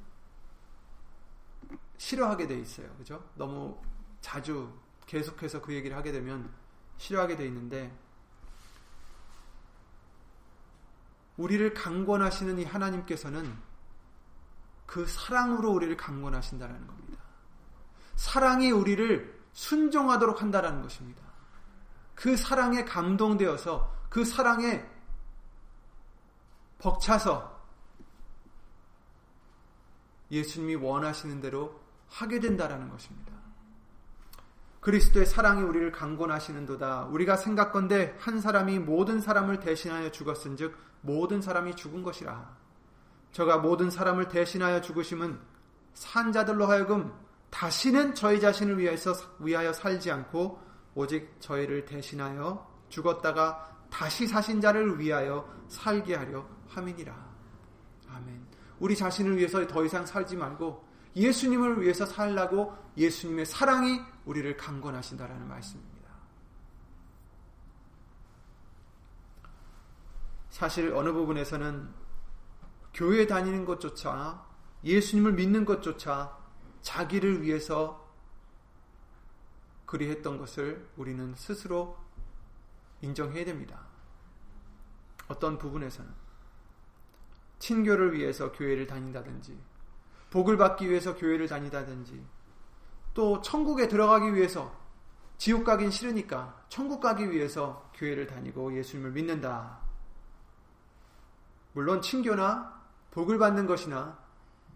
싫어하게 1.98 2.46
돼 2.46 2.58
있어요. 2.58 2.88
그죠? 2.96 3.22
너무 3.36 3.80
자주 4.20 4.72
계속해서 5.06 5.60
그 5.60 5.72
얘기를 5.74 5.96
하게 5.96 6.10
되면 6.10 6.52
싫어하게 6.96 7.36
돼 7.36 7.46
있는데 7.46 7.96
우리를 11.36 11.72
강권하시는 11.74 12.58
이 12.58 12.64
하나님께서는 12.64 13.56
그 14.86 15.06
사랑으로 15.06 15.70
우리를 15.70 15.96
강권하신다는 15.96 16.86
겁니다. 16.86 17.22
사랑이 18.16 18.70
우리를 18.70 19.40
순종하도록 19.52 20.42
한다는 20.42 20.82
것입니다. 20.82 21.22
그 22.14 22.36
사랑에 22.36 22.84
감동되어서 22.84 23.94
그 24.10 24.24
사랑에 24.24 24.84
벅차서 26.78 27.59
예수님이 30.30 30.76
원하시는 30.76 31.40
대로 31.40 31.80
하게 32.08 32.40
된다라는 32.40 32.88
것입니다. 32.88 33.32
그리스도의 34.80 35.26
사랑이 35.26 35.62
우리를 35.62 35.92
강권하시는도다. 35.92 37.06
우리가 37.06 37.36
생각건대 37.36 38.14
한 38.18 38.40
사람이 38.40 38.78
모든 38.78 39.20
사람을 39.20 39.60
대신하여 39.60 40.10
죽었은즉 40.10 40.76
모든 41.02 41.42
사람이 41.42 41.76
죽은 41.76 42.02
것이라. 42.02 42.56
저가 43.32 43.58
모든 43.58 43.90
사람을 43.90 44.28
대신하여 44.28 44.80
죽으심은 44.80 45.38
산 45.92 46.32
자들로 46.32 46.66
하여금 46.66 47.12
다시는 47.50 48.14
저희 48.14 48.40
자신을 48.40 48.78
위해서 48.78 49.12
위하여 49.38 49.72
살지 49.72 50.10
않고 50.10 50.60
오직 50.94 51.36
저희를 51.40 51.84
대신하여 51.84 52.68
죽었다가 52.88 53.70
다시 53.90 54.26
사신 54.26 54.60
자를 54.60 54.98
위하여 54.98 55.48
살게 55.68 56.14
하려 56.14 56.46
함이니라. 56.68 57.14
아멘. 58.08 58.49
우리 58.80 58.96
자신을 58.96 59.36
위해서 59.36 59.66
더 59.66 59.84
이상 59.84 60.04
살지 60.04 60.36
말고 60.36 60.88
예수님을 61.14 61.82
위해서 61.82 62.06
살라고 62.06 62.76
예수님의 62.96 63.46
사랑이 63.46 64.00
우리를 64.24 64.56
강권하신다라는 64.56 65.46
말씀입니다. 65.46 66.10
사실 70.48 70.92
어느 70.94 71.12
부분에서는 71.12 71.88
교회 72.94 73.26
다니는 73.26 73.64
것조차 73.64 74.46
예수님을 74.82 75.32
믿는 75.32 75.64
것조차 75.64 76.38
자기를 76.80 77.42
위해서 77.42 78.08
그리했던 79.86 80.38
것을 80.38 80.88
우리는 80.96 81.34
스스로 81.34 81.98
인정해야 83.02 83.44
됩니다. 83.44 83.86
어떤 85.28 85.58
부분에서는 85.58 86.29
친교를 87.60 88.14
위해서 88.14 88.50
교회를 88.50 88.88
다닌다든지 88.88 89.56
복을 90.30 90.56
받기 90.56 90.90
위해서 90.90 91.14
교회를 91.14 91.46
다니다든지 91.46 92.24
또 93.14 93.40
천국에 93.40 93.86
들어가기 93.86 94.34
위해서 94.34 94.74
지옥 95.38 95.64
가긴 95.64 95.90
싫으니까 95.90 96.64
천국 96.68 97.00
가기 97.00 97.30
위해서 97.30 97.90
교회를 97.94 98.26
다니고 98.26 98.76
예수님을 98.76 99.12
믿는다. 99.12 99.78
물론 101.72 102.02
친교나 102.02 102.80
복을 103.10 103.38
받는 103.38 103.66
것이나 103.66 104.18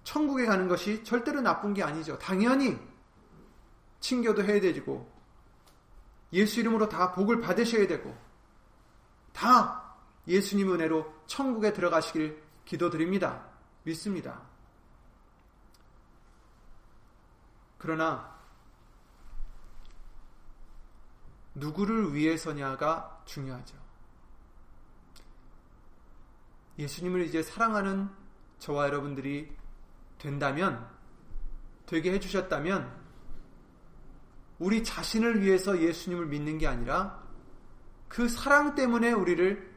천국에 0.05 0.47
가는 0.47 0.69
것이 0.69 1.03
절대로 1.05 1.41
나쁜 1.41 1.75
게 1.75 1.83
아니죠. 1.83 2.19
당연히 2.19 2.79
친교도 4.01 4.45
해야 4.45 4.61
되고 4.61 5.11
예수 6.33 6.61
이름으로 6.61 6.89
다 6.89 7.13
복을 7.13 7.41
받으셔야 7.41 7.87
되고 7.87 8.15
다 9.33 9.95
예수님 10.27 10.73
은혜로 10.73 11.13
천국에 11.27 11.73
들어가시길 11.73 12.44
기도드립니다. 12.65 13.47
믿습니다. 13.83 14.41
그러나 17.79 18.35
누구를 21.55 22.15
위해서냐가 22.15 23.23
중요하죠. 23.27 23.77
예수님을 26.79 27.23
이제 27.27 27.43
사랑하는 27.43 28.11
저와 28.59 28.87
여러분들이 28.87 29.55
된다면, 30.19 30.89
되게 31.87 32.13
해주셨다면, 32.13 33.05
우리 34.59 34.83
자신을 34.83 35.43
위해서 35.43 35.81
예수님을 35.81 36.27
믿는 36.27 36.59
게 36.59 36.67
아니라 36.67 37.23
그 38.09 38.29
사랑 38.29 38.75
때문에 38.75 39.13
우리를 39.13 39.75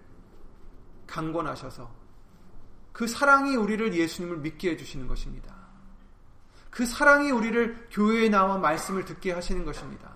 강권하셔서 1.07 1.96
그 2.97 3.05
사랑이 3.05 3.55
우리를 3.55 3.93
예수님을 3.93 4.37
믿게 4.37 4.71
해주시는 4.71 5.07
것입니다. 5.07 5.53
그 6.71 6.83
사랑이 6.83 7.29
우리를 7.29 7.89
교회에 7.91 8.27
나와 8.27 8.57
말씀을 8.57 9.05
듣게 9.05 9.31
하시는 9.33 9.63
것입니다. 9.63 10.15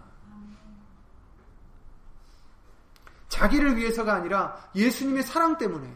자기를 3.30 3.78
위해서가 3.78 4.16
아니라 4.16 4.68
예수님의 4.74 5.22
사랑 5.22 5.60
때문에 5.60 5.96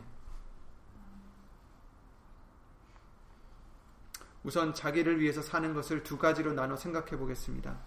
우선 4.44 4.72
자기를 4.72 5.20
위해서 5.20 5.42
사는 5.42 5.74
것을 5.74 6.04
두 6.04 6.20
가지로 6.20 6.54
나눠 6.54 6.78
생각해 6.78 7.18
보겠습니다. 7.18 7.80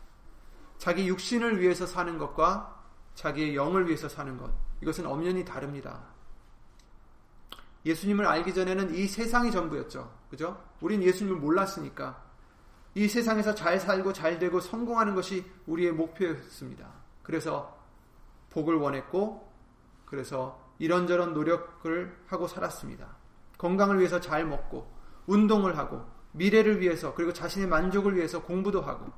자기 0.79 1.07
육신을 1.07 1.61
위해서 1.61 1.87
사는 1.87 2.19
것과 2.19 2.83
자기의 3.15 3.55
영을 3.55 3.87
위해서 3.87 4.09
사는 4.09 4.37
것. 4.37 4.53
이것은 4.83 5.07
엄연히 5.07 5.45
다릅니다. 5.45 6.18
예수님을 7.85 8.27
알기 8.27 8.55
전에는 8.55 8.95
이 8.95 9.07
세상이 9.07 9.51
전부였죠. 9.51 10.13
그죠? 10.31 10.63
우린 10.81 11.03
예수님을 11.03 11.39
몰랐으니까. 11.39 12.23
이 12.95 13.09
세상에서 13.09 13.55
잘 13.55 13.79
살고 13.79 14.13
잘 14.13 14.39
되고 14.39 14.61
성공하는 14.61 15.15
것이 15.15 15.45
우리의 15.67 15.93
목표였습니다. 15.93 16.89
그래서 17.23 17.79
복을 18.51 18.75
원했고, 18.77 19.53
그래서 20.05 20.61
이런저런 20.79 21.35
노력을 21.35 22.25
하고 22.27 22.49
살았습니다. 22.49 23.17
건강을 23.59 23.99
위해서 23.99 24.21
잘 24.21 24.45
먹고, 24.45 24.91
운동을 25.27 25.77
하고, 25.77 26.05
미래를 26.33 26.81
위해서 26.81 27.15
그리고 27.15 27.33
자신의 27.33 27.69
만족을 27.69 28.17
위해서 28.17 28.43
공부도 28.43 28.83
하고 28.83 29.13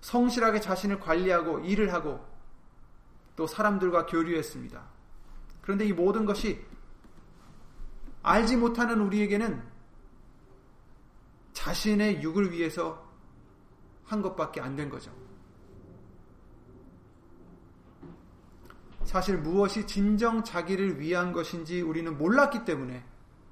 성실하게 0.00 0.60
자신을 0.60 1.00
관리하고 1.00 1.60
일을 1.60 1.92
하고 1.92 2.24
또 3.36 3.46
사람들과 3.46 4.06
교류했습니다. 4.06 4.82
그런데 5.62 5.86
이 5.86 5.92
모든 5.92 6.24
것이 6.24 6.64
알지 8.22 8.56
못하는 8.56 9.00
우리에게는 9.00 9.62
자신의 11.52 12.22
육을 12.22 12.52
위해서 12.52 13.08
한 14.04 14.22
것밖에 14.22 14.60
안 14.60 14.76
된 14.76 14.90
거죠. 14.90 15.12
사실 19.04 19.38
무엇이 19.38 19.86
진정 19.86 20.44
자기를 20.44 21.00
위한 21.00 21.32
것인지 21.32 21.80
우리는 21.80 22.16
몰랐기 22.16 22.64
때문에 22.64 23.04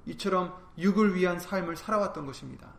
이처럼 0.05 0.55
육을 0.77 1.15
위한 1.15 1.39
삶을 1.39 1.75
살아왔던 1.75 2.25
것입니다. 2.25 2.73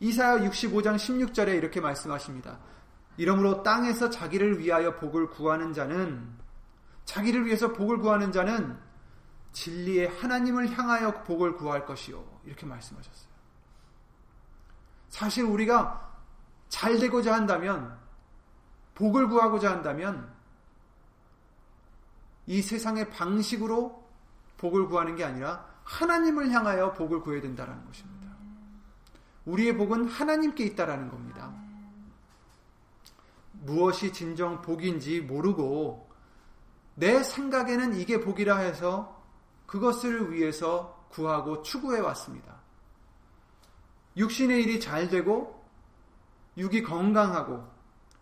이사야 0.00 0.38
65장 0.48 0.96
16절에 0.96 1.56
이렇게 1.56 1.80
말씀하십니다. 1.80 2.58
이러므로 3.16 3.62
땅에서 3.62 4.10
자기를 4.10 4.58
위하여 4.58 4.96
복을 4.96 5.30
구하는 5.30 5.72
자는 5.72 6.34
자기를 7.04 7.46
위해서 7.46 7.72
복을 7.72 7.98
구하는 7.98 8.32
자는 8.32 8.78
진리의 9.52 10.08
하나님을 10.08 10.76
향하여 10.76 11.22
복을 11.22 11.56
구할 11.56 11.86
것이요. 11.86 12.24
이렇게 12.44 12.66
말씀하셨어요. 12.66 13.34
사실 15.08 15.44
우리가 15.44 16.12
잘 16.68 16.98
되고자 16.98 17.32
한다면 17.32 17.96
복을 18.96 19.28
구하고자 19.28 19.70
한다면 19.70 20.32
이 22.46 22.60
세상의 22.60 23.10
방식으로 23.10 24.04
복을 24.56 24.86
구하는 24.88 25.14
게 25.14 25.24
아니라 25.24 25.66
하나님을 25.84 26.50
향하여 26.50 26.92
복을 26.94 27.20
구해야 27.20 27.40
된다는 27.40 27.84
것입니다. 27.86 28.28
우리의 29.44 29.76
복은 29.76 30.06
하나님께 30.08 30.64
있다라는 30.64 31.10
겁니다. 31.10 31.52
무엇이 33.64 34.12
진정 34.12 34.60
복인지 34.60 35.20
모르고 35.22 36.10
내 36.94 37.22
생각에는 37.22 37.94
이게 37.94 38.20
복이라 38.20 38.58
해서 38.58 39.22
그것을 39.66 40.32
위해서 40.32 41.06
구하고 41.10 41.62
추구해 41.62 42.00
왔습니다. 42.00 42.60
육신의 44.16 44.62
일이 44.62 44.80
잘 44.80 45.08
되고 45.08 45.64
육이 46.56 46.82
건강하고 46.82 47.68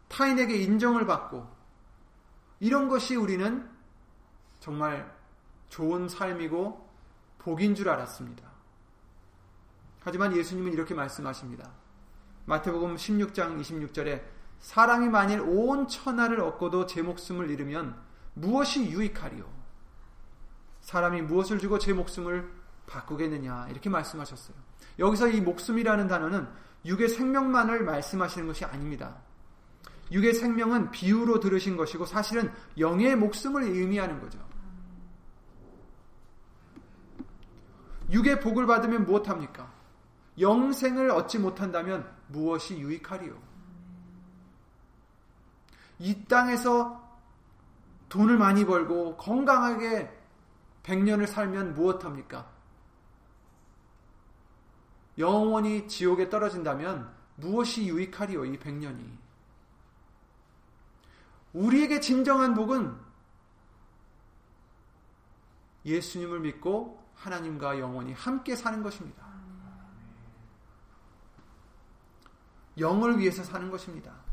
타인에게 0.08 0.56
인정을 0.56 1.06
받고 1.06 1.46
이런 2.60 2.88
것이 2.88 3.16
우리는 3.16 3.68
정말 4.60 5.12
좋은 5.68 6.08
삶이고 6.08 6.88
복인 7.38 7.74
줄 7.74 7.88
알았습니다. 7.88 8.50
하지만 10.00 10.36
예수님은 10.36 10.72
이렇게 10.72 10.94
말씀하십니다. 10.94 11.70
마태복음 12.46 12.96
16장 12.96 13.60
26절에 13.60 14.22
사람이 14.62 15.08
만일 15.08 15.40
온 15.40 15.88
천하를 15.88 16.40
얻고도 16.40 16.86
제 16.86 17.02
목숨을 17.02 17.50
잃으면 17.50 17.96
무엇이 18.34 18.88
유익하리요? 18.90 19.44
사람이 20.80 21.22
무엇을 21.22 21.58
주고 21.58 21.78
제 21.78 21.92
목숨을 21.92 22.48
바꾸겠느냐? 22.86 23.68
이렇게 23.70 23.90
말씀하셨어요. 23.90 24.56
여기서 24.98 25.28
이 25.28 25.40
목숨이라는 25.40 26.06
단어는 26.06 26.48
육의 26.84 27.08
생명만을 27.08 27.84
말씀하시는 27.84 28.46
것이 28.46 28.64
아닙니다. 28.64 29.16
육의 30.12 30.34
생명은 30.34 30.90
비유로 30.90 31.40
들으신 31.40 31.76
것이고 31.76 32.06
사실은 32.06 32.52
영의 32.78 33.16
목숨을 33.16 33.64
의미하는 33.64 34.20
거죠. 34.20 34.38
육의 38.10 38.40
복을 38.40 38.66
받으면 38.66 39.06
무엇합니까? 39.06 39.72
영생을 40.38 41.10
얻지 41.10 41.38
못한다면 41.38 42.08
무엇이 42.28 42.78
유익하리요? 42.78 43.51
이 46.02 46.24
땅에서 46.24 47.00
돈을 48.08 48.36
많이 48.36 48.66
벌고 48.66 49.16
건강하게 49.16 50.10
100년을 50.82 51.28
살면 51.28 51.74
무엇합니까? 51.74 52.50
영원히 55.16 55.86
지옥에 55.86 56.28
떨어진다면 56.28 57.08
무엇이 57.36 57.86
유익하리요? 57.86 58.46
이 58.46 58.58
100년이. 58.58 59.16
우리에게 61.52 62.00
진정한 62.00 62.54
복은 62.54 62.98
예수님을 65.84 66.40
믿고 66.40 67.00
하나님과 67.14 67.78
영원히 67.78 68.12
함께 68.12 68.56
사는 68.56 68.82
것입니다. 68.82 69.24
영을 72.78 73.20
위해서 73.20 73.44
사는 73.44 73.70
것입니다. 73.70 74.31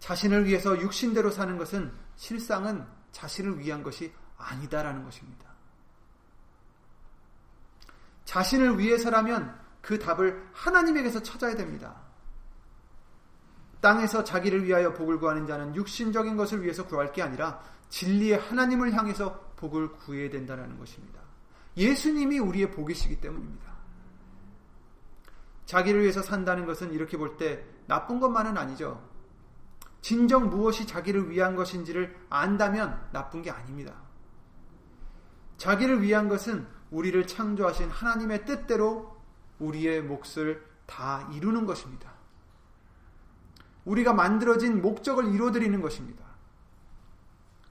자신을 0.00 0.46
위해서 0.46 0.80
육신대로 0.80 1.30
사는 1.30 1.56
것은 1.58 1.92
실상은 2.16 2.86
자신을 3.12 3.58
위한 3.58 3.82
것이 3.82 4.12
아니다라는 4.36 5.04
것입니다. 5.04 5.48
자신을 8.24 8.78
위해서라면 8.78 9.58
그 9.80 9.98
답을 9.98 10.48
하나님에게서 10.52 11.22
찾아야 11.22 11.56
됩니다. 11.56 11.96
땅에서 13.80 14.24
자기를 14.24 14.64
위하여 14.64 14.92
복을 14.92 15.18
구하는 15.18 15.46
자는 15.46 15.74
육신적인 15.74 16.36
것을 16.36 16.62
위해서 16.62 16.86
구할 16.86 17.12
게 17.12 17.22
아니라 17.22 17.60
진리의 17.88 18.38
하나님을 18.38 18.92
향해서 18.92 19.52
복을 19.56 19.92
구해야 19.92 20.28
된다는 20.30 20.78
것입니다. 20.78 21.20
예수님이 21.76 22.38
우리의 22.38 22.70
복이시기 22.72 23.20
때문입니다. 23.20 23.72
자기를 25.66 26.02
위해서 26.02 26.22
산다는 26.22 26.66
것은 26.66 26.92
이렇게 26.92 27.16
볼 27.16 27.36
때 27.36 27.64
나쁜 27.86 28.20
것만은 28.20 28.56
아니죠. 28.56 29.02
진정 30.00 30.48
무엇이 30.48 30.86
자기를 30.86 31.30
위한 31.30 31.56
것인지를 31.56 32.16
안다면 32.30 33.08
나쁜 33.12 33.42
게 33.42 33.50
아닙니다. 33.50 33.94
자기를 35.56 36.02
위한 36.02 36.28
것은 36.28 36.66
우리를 36.90 37.26
창조하신 37.26 37.90
하나님의 37.90 38.44
뜻대로 38.46 39.16
우리의 39.58 40.02
몫을 40.02 40.64
다 40.86 41.28
이루는 41.32 41.66
것입니다. 41.66 42.12
우리가 43.84 44.12
만들어진 44.12 44.80
목적을 44.80 45.32
이루어드리는 45.32 45.80
것입니다. 45.80 46.24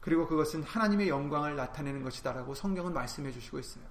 그리고 0.02 0.26
그것은 0.28 0.64
하나님의 0.64 1.10
영광을 1.10 1.56
나타내는 1.56 2.04
것이다라고 2.04 2.56
성경은 2.56 2.94
말씀해 2.94 3.32
주시고 3.32 3.60
있어요. 3.60 3.84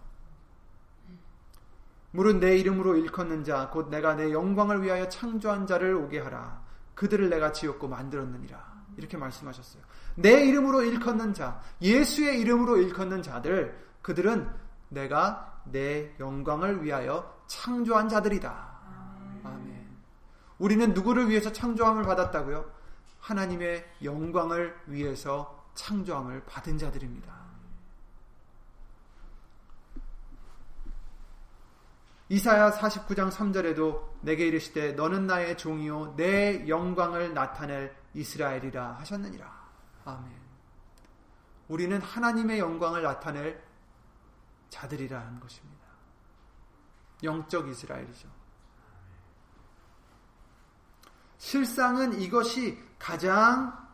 물은 2.12 2.40
내 2.40 2.57
이름으로 2.57 2.96
일컫는 2.96 3.44
자, 3.44 3.68
곧 3.70 3.90
내가 3.90 4.14
내 4.14 4.33
영광을 4.33 4.83
위하여 4.83 5.09
창조한 5.09 5.66
자를 5.66 5.94
오게 5.94 6.20
하라. 6.20 6.64
그들을 6.96 7.30
내가 7.30 7.52
지었고 7.52 7.87
만들었느니라. 7.87 8.74
이렇게 8.96 9.16
말씀하셨어요. 9.16 9.82
내 10.16 10.46
이름으로 10.46 10.82
일컫는 10.82 11.35
자, 11.35 11.61
예수의 11.80 12.40
이름으로 12.40 12.78
일컫는 12.78 13.22
자들, 13.22 13.78
그들은 14.02 14.50
내가 14.88 15.61
내 15.66 16.14
영광을 16.18 16.82
위하여 16.82 17.40
창조한 17.46 18.09
자들이다. 18.09 18.76
아멘. 19.44 19.87
우리는 20.59 20.94
누구를 20.94 21.28
위해서 21.28 21.52
창조함을 21.52 22.04
받았다고요? 22.04 22.64
하나님의 23.20 23.85
영광을 24.02 24.74
위해서 24.87 25.66
창조함을 25.74 26.44
받은 26.46 26.78
자들입니다. 26.78 27.36
이사야 32.28 32.72
49장 32.72 33.30
3절에도 33.30 34.20
내게 34.22 34.48
이르시되 34.48 34.92
너는 34.92 35.26
나의 35.26 35.56
종이요 35.56 36.14
내 36.16 36.66
영광을 36.68 37.32
나타낼 37.32 37.94
이스라엘이라 38.14 38.94
하셨느니라. 38.94 39.66
아멘. 40.04 40.32
우리는 41.68 42.00
하나님의 42.00 42.58
영광을 42.58 43.02
나타낼 43.02 43.62
자들이라는 44.70 45.40
것입니다. 45.40 45.86
영적 47.22 47.68
이스라엘이죠. 47.68 48.28
실상은 51.38 52.20
이것이 52.20 52.82
가장 52.98 53.86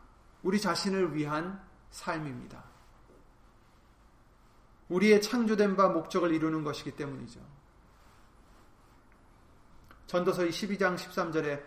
우리 0.42 0.61
자신을 0.61 1.14
위한 1.14 1.62
삶입니다. 1.90 2.62
우리의 4.88 5.21
창조된 5.21 5.77
바 5.77 5.88
목적을 5.88 6.33
이루는 6.33 6.64
것이기 6.64 6.97
때문이죠. 6.97 7.40
전도서 10.12 10.42
12장 10.42 10.94
13절에 10.94 11.64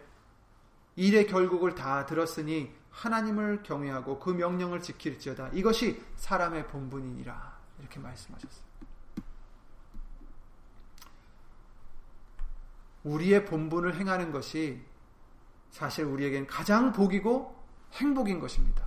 일의 0.97 1.25
결국을 1.25 1.73
다 1.73 2.05
들었으니 2.05 2.71
하나님을 2.91 3.63
경외하고 3.63 4.19
그 4.19 4.29
명령을 4.29 4.83
지킬지어다. 4.83 5.49
이것이 5.53 5.99
사람의 6.15 6.67
본분이니라. 6.67 7.57
이렇게 7.79 7.99
말씀하셨어요. 7.99 8.65
우리의 13.03 13.45
본분을 13.45 13.95
행하는 13.95 14.31
것이 14.31 14.79
사실 15.71 16.05
우리에겐 16.05 16.45
가장 16.45 16.93
복이고 16.93 17.65
행복인 17.93 18.39
것입니다. 18.39 18.85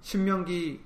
신명기 0.00 0.85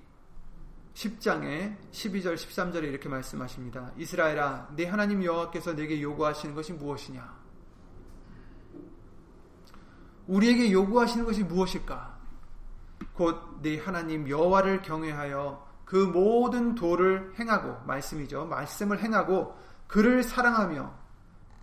10장에 0.95 1.77
12절 1.93 2.35
13절에 2.35 2.85
이렇게 2.85 3.09
말씀하십니다. 3.09 3.93
이스라엘아 3.97 4.71
내 4.77 4.87
하나님 4.87 5.25
여호와께서 5.25 5.75
내게 5.75 6.01
요구하시는 6.03 6.55
것이 6.55 6.73
무엇이냐? 6.73 7.41
우리에게 10.27 10.73
요구하시는 10.73 11.25
것이 11.25 11.45
무엇일까? 11.45 12.19
곧 13.15 13.51
내 13.63 13.79
하나님 13.79 14.29
여호와를 14.29 14.83
경외하여 14.83 15.69
그 15.85 15.97
모든 15.97 16.75
도를 16.75 17.35
행하고 17.39 17.85
말씀이죠. 17.87 18.47
말씀을 18.47 19.03
행하고 19.03 19.55
그를 19.87 20.23
사랑하며 20.23 20.93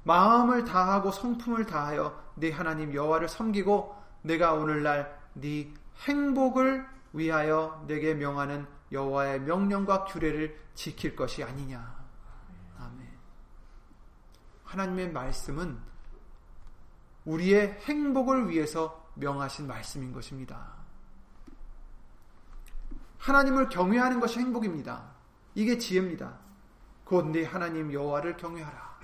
마음을 0.03 0.63
다하고 0.65 1.11
성품을 1.11 1.65
다하여 1.65 2.21
네 2.35 2.51
하나님 2.51 2.93
여호와를 2.93 3.27
섬기고 3.29 3.95
내가 4.21 4.53
오늘날 4.53 5.17
네 5.33 5.73
행복을 6.07 6.85
위하여 7.13 7.83
내게 7.87 8.13
명하는 8.13 8.67
여호와의 8.91 9.41
명령과 9.41 10.05
규례를 10.05 10.57
지킬 10.75 11.15
것이 11.15 11.43
아니냐. 11.43 11.95
아멘. 12.79 13.07
하나님의 14.63 15.11
말씀은 15.11 15.77
우리의 17.25 17.79
행복을 17.81 18.49
위해서 18.49 19.05
명하신 19.15 19.67
말씀인 19.67 20.13
것입니다. 20.13 20.77
하나님을 23.19 23.69
경외하는 23.69 24.19
것이 24.19 24.39
행복입니다. 24.39 25.03
이게 25.55 25.77
지혜입니다. 25.77 26.37
곧 27.03 27.25
네 27.31 27.43
하나님 27.43 27.91
여호와를 27.91 28.37
경외하라. 28.37 28.99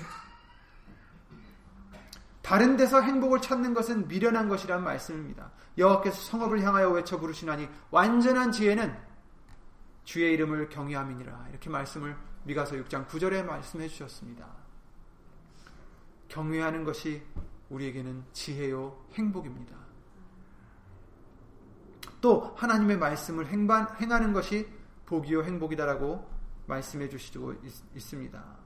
다른 2.42 2.76
데서 2.76 3.02
행복을 3.02 3.42
찾는 3.42 3.74
것은 3.74 4.08
미련한 4.08 4.50
것이란 4.50 4.84
말씀입니다. 4.84 5.52
여호와께서 5.78 6.22
성읍을 6.22 6.62
향하여 6.62 6.90
외쳐 6.92 7.18
부르시나니 7.18 7.70
완전한 7.90 8.52
지혜는 8.52 9.13
주의 10.04 10.34
이름을 10.34 10.70
경외함이니라. 10.70 11.48
이렇게 11.50 11.70
말씀을 11.70 12.16
미가서 12.44 12.76
6장 12.76 13.08
9절에 13.08 13.44
말씀해 13.46 13.88
주셨습니다. 13.88 14.48
경외하는 16.28 16.84
것이 16.84 17.24
우리에게는 17.70 18.24
지혜요 18.34 19.06
행복입니다. 19.14 19.76
또 22.22 22.54
하나님의 22.56 22.98
말씀을 22.98 23.48
행반, 23.48 23.88
행하는 24.00 24.34
것이 24.34 24.68
복이요 25.06 25.44
행복이다라고 25.44 26.28
말씀해 26.68 27.10
주시고 27.10 27.54
있, 27.96 28.02
습니다 28.02 28.58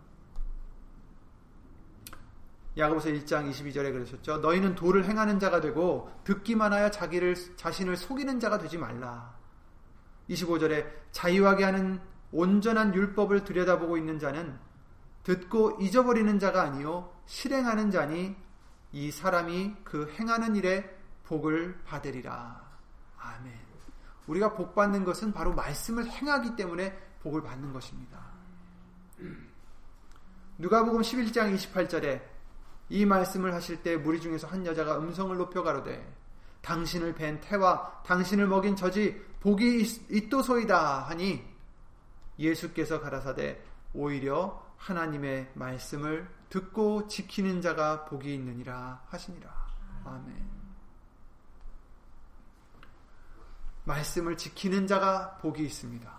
야고보서 2.78 3.10
1장 3.10 3.50
22절에 3.50 3.92
그러셨죠. 3.92 4.38
너희는 4.38 4.76
도를 4.76 5.06
행하는 5.06 5.40
자가 5.40 5.62
되고 5.62 6.12
듣기만 6.24 6.72
하여 6.74 6.92
자기를 6.92 7.36
자신을 7.56 7.98
속이는 7.98 8.40
자가 8.40 8.60
되지 8.60 8.78
말라. 8.78 9.37
25절에 10.30 10.86
자유하게 11.12 11.64
하는 11.64 12.00
온전한 12.32 12.94
율법을 12.94 13.44
들여다보고 13.44 13.98
있는 13.98 14.20
자는 14.20 14.58
듣고 15.24 15.78
잊어버리는 15.82 16.40
자가 16.40 16.62
아니요 16.62 17.14
실행하는 17.26 17.92
자니 17.92 18.36
이 18.92 19.12
사람이 19.12 19.76
그 19.84 20.10
행하는 20.18 20.56
일에 20.56 20.98
복을 21.26 21.78
받으리라. 21.84 22.66
아멘. 23.18 23.54
우리가 24.28 24.54
복 24.56 24.76
받는 24.76 25.04
것은 25.04 25.34
바로 25.34 25.54
말씀을 25.54 26.10
행하기 26.10 26.56
때문에 26.56 26.98
복을 27.22 27.44
받는 27.44 27.74
것입니다. 27.74 28.20
누가복음 30.58 31.02
11장 31.02 31.54
28절에 31.56 32.22
이 32.90 33.06
말씀을 33.06 33.54
하실 33.54 33.84
때 33.84 33.98
무리 33.98 34.22
중에서 34.22 34.48
한 34.48 34.66
여자가 34.66 34.98
음성을 35.00 35.36
높여 35.36 35.64
가로되 35.64 36.06
당신을 36.62 37.16
뵌 37.16 37.40
태와 37.42 38.04
당신을 38.04 38.48
먹인 38.48 38.76
저지 38.76 39.22
복이 39.40 39.82
있도소이다 40.10 41.04
하니 41.04 41.44
예수께서 42.40 43.00
가라사대 43.00 43.62
오히려 43.94 44.66
하나님의 44.78 45.52
말씀을 45.54 46.30
듣고 46.50 47.08
지키는 47.08 47.62
자가 47.62 48.06
복이 48.06 48.34
있느니라 48.34 49.02
하시니라. 49.08 49.50
아멘. 50.06 50.58
말씀을 53.86 54.38
지키는 54.38 54.88
자가 54.88 55.38
복이 55.38 55.64
있습니다. 55.64 56.18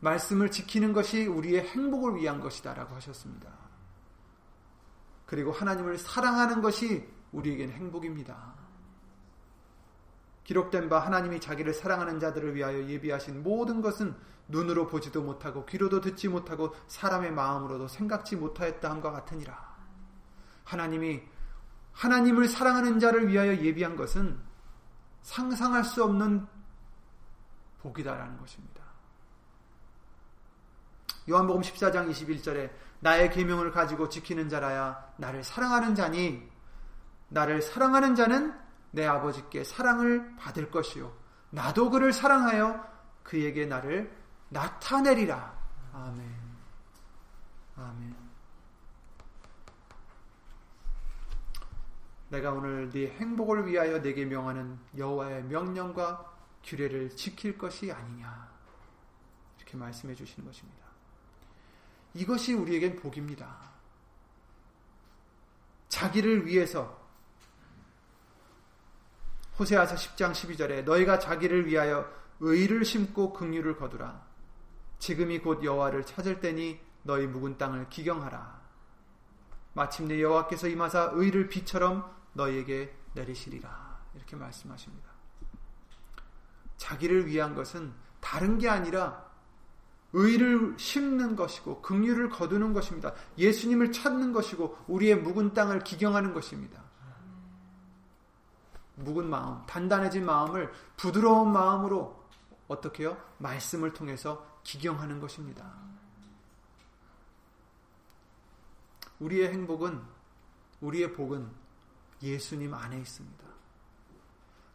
말씀을 0.00 0.50
지키는 0.50 0.92
것이 0.92 1.26
우리의 1.26 1.66
행복을 1.68 2.16
위한 2.16 2.40
것이다라고 2.40 2.94
하셨습니다. 2.96 3.50
그리고 5.24 5.52
하나님을 5.52 5.98
사랑하는 5.98 6.62
것이 6.62 7.08
우리에겐 7.32 7.70
행복입니다. 7.70 8.54
기록된 10.46 10.88
바 10.88 11.00
하나님이 11.00 11.40
자기를 11.40 11.74
사랑하는 11.74 12.20
자들을 12.20 12.54
위하여 12.54 12.84
예비하신 12.86 13.42
모든 13.42 13.82
것은 13.82 14.14
눈으로 14.46 14.86
보지도 14.86 15.20
못하고 15.20 15.66
귀로도 15.66 16.00
듣지 16.00 16.28
못하고 16.28 16.72
사람의 16.86 17.32
마음으로도 17.32 17.88
생각지 17.88 18.36
못하였다 18.36 18.88
함과 18.88 19.10
같으니라. 19.10 19.76
하나님이 20.62 21.20
하나님을 21.92 22.46
사랑하는 22.46 23.00
자를 23.00 23.26
위하여 23.26 23.56
예비한 23.56 23.96
것은 23.96 24.38
상상할 25.22 25.82
수 25.82 26.04
없는 26.04 26.46
복이다라는 27.80 28.38
것입니다. 28.38 28.84
요한복음 31.28 31.62
14장 31.62 32.08
21절에 32.08 32.70
나의 33.00 33.30
계명을 33.30 33.72
가지고 33.72 34.08
지키는 34.08 34.48
자라야 34.48 35.12
나를 35.16 35.42
사랑하는 35.42 35.96
자니 35.96 36.48
나를 37.30 37.62
사랑하는 37.62 38.14
자는 38.14 38.65
내 38.96 39.04
아버지께 39.04 39.62
사랑을 39.62 40.34
받을 40.36 40.70
것이요. 40.70 41.14
나도 41.50 41.90
그를 41.90 42.14
사랑하여 42.14 42.82
그에게 43.22 43.66
나를 43.66 44.10
나타내리라. 44.48 45.54
아멘. 45.92 46.34
아멘. 47.76 48.16
내가 52.30 52.52
오늘 52.52 52.88
네 52.90 53.08
행복을 53.18 53.66
위하여 53.66 54.00
내게 54.00 54.24
명하는 54.24 54.78
여호와의 54.96 55.44
명령과 55.44 56.32
규례를 56.64 57.10
지킬 57.10 57.58
것이 57.58 57.92
아니냐. 57.92 58.48
이렇게 59.58 59.76
말씀해 59.76 60.14
주시는 60.14 60.46
것입니다. 60.46 60.86
이것이 62.14 62.54
우리에겐 62.54 62.96
복입니다. 62.96 63.58
자기를 65.90 66.46
위해서 66.46 67.05
호세아서 69.58 69.94
10장 69.94 70.32
12절에 70.32 70.84
너희가 70.84 71.18
자기를 71.18 71.66
위하여 71.66 72.10
의를 72.40 72.84
심고 72.84 73.32
긍휼을 73.32 73.76
거두라. 73.76 74.22
지금이 74.98 75.40
곧 75.40 75.64
여호와를 75.64 76.04
찾을 76.04 76.40
때니 76.40 76.78
너희 77.02 77.26
묵은 77.26 77.58
땅을 77.58 77.88
기경하라. 77.88 78.60
마침내 79.72 80.20
여호와께서 80.20 80.68
임하사 80.68 81.10
의를 81.14 81.48
비처럼 81.48 82.10
너희에게 82.32 82.94
내리시리라. 83.14 84.00
이렇게 84.14 84.36
말씀하십니다. 84.36 85.10
자기를 86.76 87.26
위한 87.26 87.54
것은 87.54 87.92
다른 88.20 88.58
게 88.58 88.68
아니라 88.68 89.24
의를 90.12 90.74
심는 90.78 91.36
것이고 91.36 91.82
긍휼을 91.82 92.30
거두는 92.30 92.72
것입니다. 92.72 93.12
예수님을 93.38 93.92
찾는 93.92 94.32
것이고 94.32 94.76
우리의 94.86 95.16
묵은 95.16 95.54
땅을 95.54 95.80
기경하는 95.80 96.32
것입니다. 96.32 96.85
묵은 98.96 99.28
마음, 99.28 99.64
단단해진 99.66 100.24
마음을 100.24 100.72
부드러운 100.96 101.52
마음으로 101.52 102.24
어떻게요? 102.68 103.16
말씀을 103.38 103.92
통해서 103.92 104.46
기경하는 104.64 105.20
것입니다. 105.20 105.72
우리의 109.20 109.52
행복은, 109.52 110.02
우리의 110.80 111.12
복은 111.12 111.50
예수님 112.22 112.74
안에 112.74 112.98
있습니다. 112.98 113.46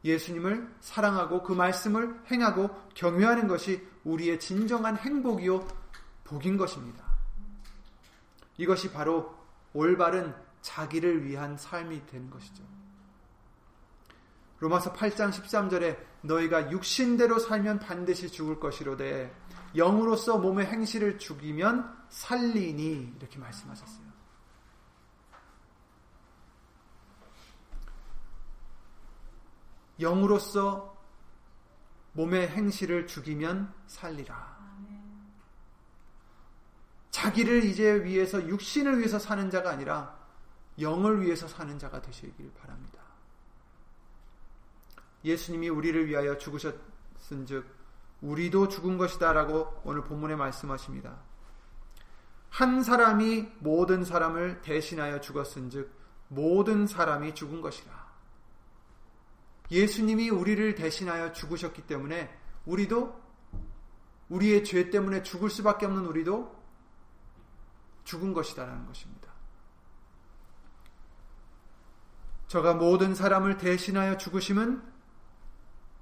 예수님을 0.04 0.76
사랑하고 0.80 1.44
그 1.44 1.54
말씀을 1.54 2.24
행하고 2.32 2.70
경외하는 2.96 3.48
것이 3.48 3.88
우리의 4.04 4.40
진정한 4.40 4.98
행복이요, 4.98 5.68
복인 6.24 6.58
것입니다. 6.58 7.06
이것이 8.58 8.92
바로 8.92 9.36
올바른 9.74 10.34
자기를 10.62 11.26
위한 11.26 11.58
삶이 11.58 12.06
되는 12.08 12.30
것이죠. 12.30 12.64
로마서 14.62 14.94
8장 14.94 15.32
13절에 15.32 15.98
너희가 16.22 16.72
육신대로 16.72 17.40
살면 17.40 17.80
반드시 17.80 18.32
죽을 18.32 18.60
것이로되 18.60 19.36
영으로서 19.76 20.38
몸의 20.38 20.68
행실을 20.68 21.18
죽이면 21.18 22.06
살리니 22.10 23.16
이렇게 23.18 23.40
말씀하셨어요. 23.40 24.12
영으로서 30.00 30.96
몸의 32.14 32.50
행실을 32.50 33.08
죽이면 33.08 33.74
살리라. 33.88 34.62
자기를 37.10 37.64
이제 37.64 38.04
위해서 38.04 38.48
육신을 38.48 39.00
위해서 39.00 39.18
사는 39.18 39.50
자가 39.50 39.72
아니라 39.72 40.20
영을 40.80 41.22
위해서 41.24 41.48
사는 41.48 41.78
자가 41.80 42.00
되시길 42.02 42.52
바랍니다. 42.54 43.01
예수님이 45.24 45.70
우리를 45.70 46.08
위하여 46.08 46.38
죽으셨은즉 46.38 47.66
우리도 48.22 48.68
죽은 48.68 48.98
것이다라고 48.98 49.82
오늘 49.84 50.04
본문에 50.04 50.36
말씀하십니다. 50.36 51.20
한 52.50 52.84
사람이 52.84 53.50
모든 53.60 54.04
사람을 54.04 54.62
대신하여 54.62 55.22
죽었은즉 55.22 55.92
모든 56.28 56.86
사람이 56.86 57.34
죽은 57.34 57.62
것이라. 57.62 58.12
예수님이 59.72 60.30
우리를 60.30 60.76
대신하여 60.76 61.32
죽으셨기 61.32 61.84
때문에 61.88 62.38
우리도 62.66 63.20
우리의 64.30 64.64
죄 64.64 64.90
때문에 64.90 65.24
죽을 65.24 65.50
수밖에 65.50 65.86
없는 65.86 66.06
우리도 66.06 66.62
죽은 68.04 68.34
것이다라는 68.34 68.86
것입니다. 68.86 69.32
저가 72.48 72.74
모든 72.74 73.16
사람을 73.16 73.58
대신하여 73.58 74.18
죽으심은 74.18 74.82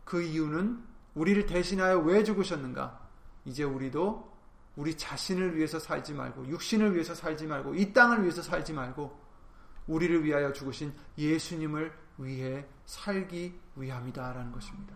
그 0.10 0.24
이유는 0.24 0.84
우리를 1.14 1.46
대신하여 1.46 2.00
왜 2.00 2.24
죽으셨는가? 2.24 3.00
이제 3.46 3.64
우리도 3.64 4.36
우리 4.76 4.98
자신을 4.98 5.56
위해서 5.56 5.78
살지 5.78 6.16
말고 6.16 6.48
육신을 6.48 6.96
위해서 6.96 7.14
살지 7.14 7.46
말고 7.46 7.76
이 7.76 7.94
땅을 7.94 8.24
위해서 8.24 8.42
살지 8.42 8.74
말고 8.74 9.16
우리를 9.86 10.24
위하여 10.24 10.52
죽으신 10.52 10.96
예수님을 11.16 11.94
위해 12.18 12.66
살기 12.88 13.60
위함이다라는 13.76 14.52
것입니다. 14.52 14.96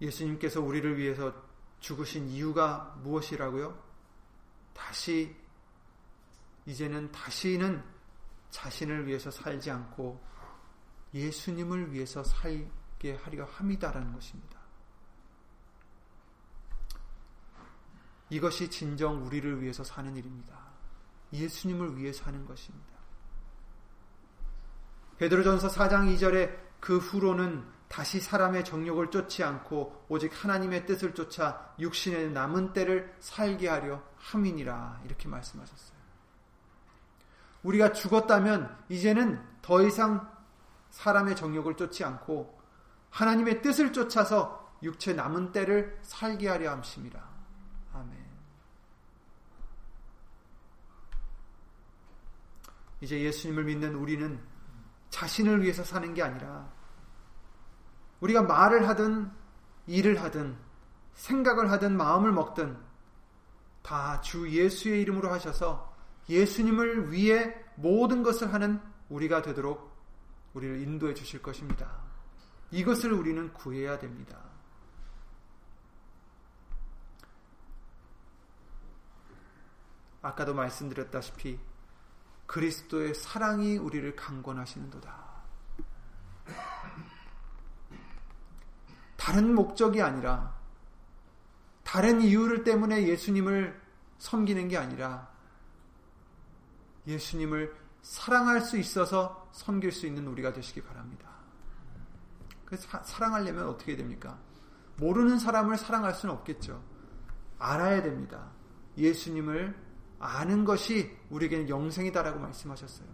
예수님께서 0.00 0.60
우리를 0.60 0.98
위해서 0.98 1.32
죽으신 1.78 2.26
이유가 2.26 2.98
무엇이라고요? 3.04 3.80
다시 4.74 5.41
이제는 6.66 7.10
다시는 7.12 7.82
자신을 8.50 9.06
위해서 9.06 9.30
살지 9.30 9.70
않고 9.70 10.22
예수님을 11.14 11.92
위해서 11.92 12.22
살게 12.22 13.16
하려 13.22 13.44
함이다라는 13.44 14.12
것입니다. 14.12 14.60
이것이 18.30 18.70
진정 18.70 19.26
우리를 19.26 19.60
위해서 19.60 19.84
사는 19.84 20.14
일입니다. 20.16 20.58
예수님을 21.32 21.96
위해 21.96 22.12
사는 22.12 22.44
것입니다. 22.46 22.92
베드로전서 25.18 25.68
4장 25.68 26.14
2절에 26.14 26.58
그 26.80 26.98
후로는 26.98 27.64
다시 27.88 28.20
사람의 28.20 28.64
정욕을 28.64 29.10
쫓지 29.10 29.44
않고 29.44 30.06
오직 30.08 30.32
하나님의 30.32 30.86
뜻을 30.86 31.14
쫓아 31.14 31.74
육신의 31.78 32.30
남은 32.30 32.72
때를 32.72 33.14
살게 33.20 33.68
하려 33.68 34.02
함이니라 34.16 35.02
이렇게 35.04 35.28
말씀하셨어요. 35.28 36.01
우리가 37.62 37.92
죽었다면 37.92 38.84
이제는 38.88 39.42
더 39.62 39.82
이상 39.82 40.30
사람의 40.90 41.36
정욕을 41.36 41.76
쫓지 41.76 42.04
않고 42.04 42.60
하나님의 43.10 43.62
뜻을 43.62 43.92
쫓아서 43.92 44.72
육체 44.82 45.12
남은 45.12 45.52
때를 45.52 45.98
살게 46.02 46.48
하려 46.48 46.70
함심이라. 46.72 47.32
아멘. 47.94 48.18
이제 53.00 53.20
예수님을 53.20 53.64
믿는 53.64 53.94
우리는 53.94 54.40
자신을 55.10 55.62
위해서 55.62 55.84
사는 55.84 56.12
게 56.14 56.22
아니라 56.22 56.68
우리가 58.20 58.42
말을 58.42 58.88
하든 58.88 59.30
일을 59.86 60.22
하든 60.22 60.56
생각을 61.14 61.70
하든 61.70 61.96
마음을 61.96 62.32
먹든 62.32 62.78
다 63.82 64.20
주 64.20 64.48
예수의 64.48 65.02
이름으로 65.02 65.30
하셔서 65.30 65.91
예수님을 66.28 67.12
위해 67.12 67.54
모든 67.74 68.22
것을 68.22 68.52
하는 68.52 68.80
우리가 69.08 69.42
되도록 69.42 69.92
우리를 70.54 70.80
인도해 70.82 71.14
주실 71.14 71.42
것입니다. 71.42 72.02
이것을 72.70 73.12
우리는 73.12 73.52
구해야 73.52 73.98
됩니다. 73.98 74.38
아까도 80.22 80.54
말씀드렸다시피 80.54 81.58
그리스도의 82.46 83.14
사랑이 83.14 83.76
우리를 83.76 84.14
강권하시는도다. 84.14 85.32
다른 89.16 89.54
목적이 89.54 90.02
아니라 90.02 90.54
다른 91.82 92.20
이유를 92.20 92.64
때문에 92.64 93.06
예수님을 93.08 93.80
섬기는 94.18 94.68
게 94.68 94.76
아니라 94.76 95.31
예수님을 97.06 97.74
사랑할 98.02 98.60
수 98.60 98.76
있어서 98.78 99.48
섬길 99.52 99.92
수 99.92 100.06
있는 100.06 100.26
우리가 100.26 100.52
되시기 100.52 100.82
바랍니다. 100.82 101.28
그래서 102.64 102.88
사랑하려면 103.04 103.68
어떻게 103.68 103.96
됩니까? 103.96 104.38
모르는 104.96 105.38
사람을 105.38 105.76
사랑할 105.76 106.14
수는 106.14 106.34
없겠죠. 106.34 106.82
알아야 107.58 108.02
됩니다. 108.02 108.50
예수님을 108.96 109.74
아는 110.18 110.64
것이 110.64 111.16
우리에게는 111.30 111.68
영생이다라고 111.68 112.38
말씀하셨어요. 112.38 113.08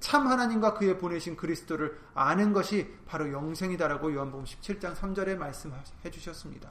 참 0.00 0.26
하나님과 0.26 0.74
그의 0.74 0.98
보내신 0.98 1.36
그리스도를 1.36 1.98
아는 2.14 2.52
것이 2.52 2.96
바로 3.06 3.32
영생이다라고 3.32 4.14
요한복음 4.14 4.44
17장 4.44 4.94
3절에 4.94 5.36
말씀해 5.36 6.10
주셨습니다. 6.10 6.70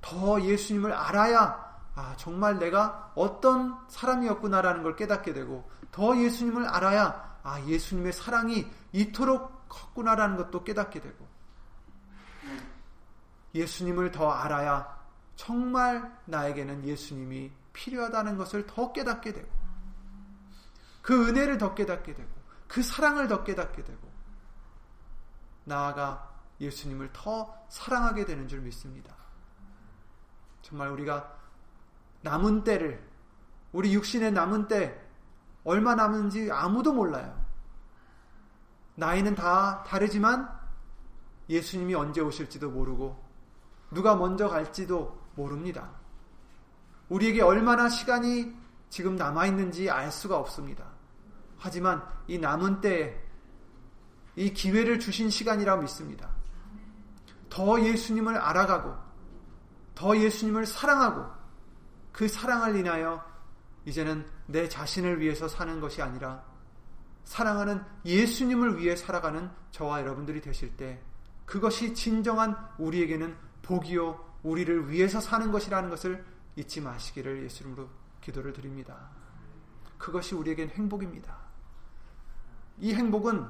더 0.00 0.40
예수님을 0.42 0.92
알아야 0.92 1.69
아, 2.00 2.16
정말 2.16 2.58
내가 2.58 3.12
어떤 3.14 3.78
사람이었구나라는 3.88 4.82
걸 4.82 4.96
깨닫게 4.96 5.34
되고 5.34 5.70
더 5.92 6.16
예수님을 6.16 6.66
알아야 6.66 7.38
아, 7.42 7.60
예수님의 7.66 8.14
사랑이 8.14 8.66
이토록 8.92 9.68
컸구나라는 9.68 10.36
것도 10.36 10.64
깨닫게 10.64 11.00
되고 11.00 11.28
예수님을 13.54 14.12
더 14.12 14.30
알아야 14.30 14.98
정말 15.36 16.18
나에게는 16.24 16.84
예수님이 16.84 17.52
필요하다는 17.74 18.38
것을 18.38 18.66
더 18.66 18.92
깨닫게 18.92 19.34
되고 19.34 19.48
그 21.02 21.28
은혜를 21.28 21.58
더 21.58 21.74
깨닫게 21.74 22.14
되고 22.14 22.30
그 22.66 22.82
사랑을 22.82 23.28
더 23.28 23.44
깨닫게 23.44 23.84
되고 23.84 24.10
나아가 25.64 26.30
예수님을 26.60 27.10
더 27.12 27.54
사랑하게 27.68 28.24
되는 28.24 28.48
줄 28.48 28.60
믿습니다. 28.60 29.14
정말 30.62 30.88
우리가 30.90 31.39
남은 32.22 32.64
때를 32.64 33.02
우리 33.72 33.94
육신의 33.94 34.32
남은 34.32 34.68
때 34.68 35.00
얼마 35.64 35.94
남은지 35.94 36.50
아무도 36.50 36.92
몰라요. 36.92 37.40
나이는 38.94 39.34
다 39.34 39.82
다르지만 39.86 40.50
예수님이 41.48 41.94
언제 41.94 42.20
오실지도 42.20 42.70
모르고 42.70 43.22
누가 43.90 44.14
먼저 44.14 44.48
갈지도 44.48 45.20
모릅니다. 45.34 45.90
우리에게 47.08 47.42
얼마나 47.42 47.88
시간이 47.88 48.54
지금 48.88 49.16
남아 49.16 49.46
있는지 49.46 49.90
알 49.90 50.10
수가 50.12 50.38
없습니다. 50.38 50.84
하지만 51.58 52.02
이 52.26 52.38
남은 52.38 52.80
때에 52.80 53.20
이 54.36 54.52
기회를 54.52 54.98
주신 54.98 55.28
시간이라고 55.28 55.82
믿습니다. 55.82 56.30
더 57.48 57.80
예수님을 57.80 58.36
알아가고, 58.36 58.96
더 59.94 60.16
예수님을 60.16 60.66
사랑하고, 60.66 61.39
그 62.12 62.28
사랑을 62.28 62.76
인하여 62.76 63.24
이제는 63.84 64.26
내 64.46 64.68
자신을 64.68 65.20
위해서 65.20 65.48
사는 65.48 65.80
것이 65.80 66.02
아니라 66.02 66.44
사랑하는 67.24 67.82
예수님을 68.04 68.78
위해 68.78 68.96
살아가는 68.96 69.50
저와 69.70 70.00
여러분들이 70.00 70.40
되실 70.40 70.76
때 70.76 71.00
그것이 71.46 71.94
진정한 71.94 72.56
우리에게는 72.78 73.36
복이요 73.62 74.24
우리를 74.42 74.90
위해서 74.90 75.20
사는 75.20 75.50
것이라는 75.52 75.90
것을 75.90 76.24
잊지 76.56 76.80
마시기를 76.80 77.44
예수님으로 77.44 77.88
기도를 78.20 78.52
드립니다. 78.52 79.10
그것이 79.98 80.34
우리에겐 80.34 80.70
행복입니다. 80.70 81.36
이 82.78 82.94
행복은 82.94 83.46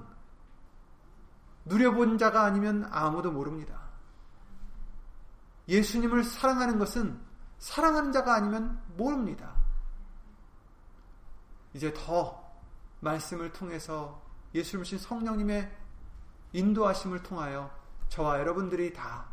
누려본 1.64 2.18
자가 2.18 2.44
아니면 2.44 2.88
아무도 2.90 3.30
모릅니다. 3.30 3.80
예수님을 5.68 6.24
사랑하는 6.24 6.78
것은 6.78 7.20
사랑하는 7.60 8.10
자가 8.10 8.34
아니면 8.34 8.82
모릅니다. 8.96 9.54
이제 11.72 11.92
더 11.94 12.42
말씀을 13.00 13.52
통해서 13.52 14.20
예수님 14.54 14.82
신 14.82 14.98
성령님의 14.98 15.70
인도하심을 16.52 17.22
통하여 17.22 17.70
저와 18.08 18.40
여러분들이 18.40 18.92
다 18.92 19.28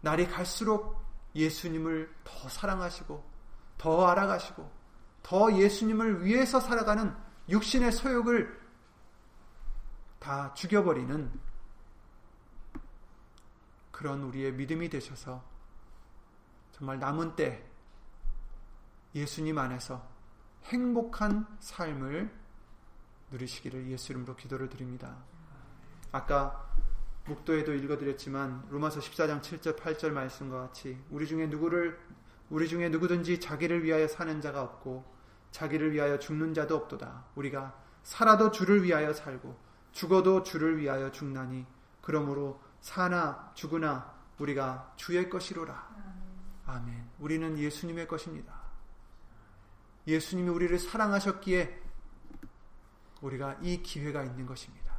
날이 0.00 0.26
갈수록 0.26 1.04
예수님을 1.34 2.14
더 2.24 2.48
사랑하시고 2.48 3.22
더 3.76 4.06
알아가시고 4.06 4.70
더 5.22 5.52
예수님을 5.52 6.24
위해서 6.24 6.60
살아가는 6.60 7.14
육신의 7.48 7.92
소욕을 7.92 8.62
다 10.18 10.54
죽여버리는 10.54 11.40
그런 13.90 14.22
우리의 14.22 14.52
믿음이 14.52 14.88
되셔서 14.88 15.53
정말 16.74 16.98
남은 16.98 17.36
때 17.36 17.64
예수님 19.14 19.56
안에서 19.58 20.04
행복한 20.64 21.46
삶을 21.60 22.34
누리시기를 23.30 23.88
예수 23.90 24.10
이름으로 24.10 24.34
기도를 24.34 24.68
드립니다. 24.68 25.16
아까 26.10 26.68
목도에도 27.26 27.74
읽어드렸지만 27.74 28.66
로마서 28.70 28.98
14장 28.98 29.40
7절 29.40 29.78
8절 29.78 30.10
말씀과 30.10 30.62
같이 30.62 30.98
우리 31.10 31.28
중에 31.28 31.46
누구를 31.46 31.96
우리 32.50 32.68
중에 32.68 32.88
누구든지 32.88 33.38
자기를 33.38 33.84
위하여 33.84 34.08
사는 34.08 34.40
자가 34.40 34.60
없고 34.60 35.04
자기를 35.52 35.92
위하여 35.92 36.18
죽는 36.18 36.54
자도 36.54 36.74
없도다. 36.74 37.26
우리가 37.36 37.80
살아도 38.02 38.50
주를 38.50 38.82
위하여 38.82 39.12
살고 39.12 39.56
죽어도 39.92 40.42
주를 40.42 40.78
위하여 40.78 41.12
죽나니 41.12 41.66
그러므로 42.00 42.60
사나 42.80 43.52
죽으나 43.54 44.12
우리가 44.38 44.92
주의 44.96 45.30
것이로라. 45.30 45.93
아멘. 46.66 47.10
우리는 47.18 47.58
예수님의 47.58 48.08
것입니다. 48.08 48.54
예수님이 50.06 50.48
우리를 50.50 50.78
사랑하셨기에 50.78 51.82
우리가 53.20 53.58
이 53.62 53.82
기회가 53.82 54.22
있는 54.22 54.46
것입니다. 54.46 54.94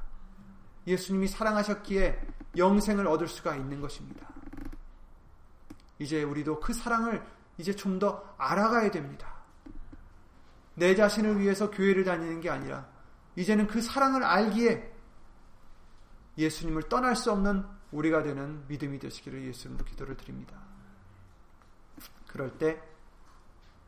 예수님이 0.87 1.27
사랑하셨기에 1.27 2.27
영생을 2.57 3.07
얻을 3.07 3.27
수가 3.27 3.55
있는 3.55 3.81
것입니다. 3.81 4.27
이제 5.99 6.23
우리도 6.23 6.59
그 6.59 6.73
사랑을 6.73 7.25
이제 7.57 7.73
좀 7.73 7.99
더 7.99 8.35
알아가야 8.37 8.91
됩니다. 8.91 9.33
내 10.73 10.93
자신을 10.93 11.39
위해서 11.39 11.71
교회를 11.71 12.03
다니는 12.03 12.41
게 12.41 12.49
아니라 12.49 12.87
이제는 13.35 13.67
그 13.67 13.81
사랑을 13.81 14.23
알기에 14.23 14.93
예수님을 16.37 16.83
떠날 16.89 17.15
수 17.15 17.31
없는 17.31 17.65
우리가 17.91 18.23
되는 18.23 18.67
믿음이 18.67 18.99
되시기를 18.99 19.45
예수님으로 19.45 19.85
기도를 19.85 20.17
드립니다. 20.17 20.64
그럴 22.35 22.57
때 22.57 22.83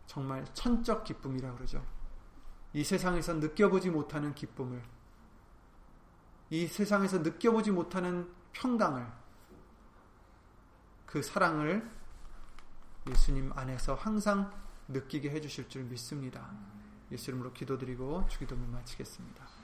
정말 0.06 0.46
천적 0.54 1.04
기쁨이라 1.04 1.54
그러죠. 1.56 1.86
이 2.72 2.82
세상에서 2.82 3.34
느껴보지 3.34 3.90
못하는 3.90 4.34
기쁨을 4.34 4.82
이 6.50 6.66
세상에서 6.66 7.18
느껴보지 7.20 7.72
못하는 7.72 8.34
평강을 8.54 9.06
그 11.06 11.22
사랑을 11.22 11.92
예수님 13.10 13.52
안에서 13.54 13.96
항상 13.96 14.50
느끼게 14.88 15.30
해주실 15.30 15.68
줄 15.68 15.84
믿습니다. 15.84 16.50
예수 17.12 17.32
이름으로 17.32 17.52
기도드리고 17.52 18.28
주기도문 18.30 18.72
마치겠습니다. 18.72 19.57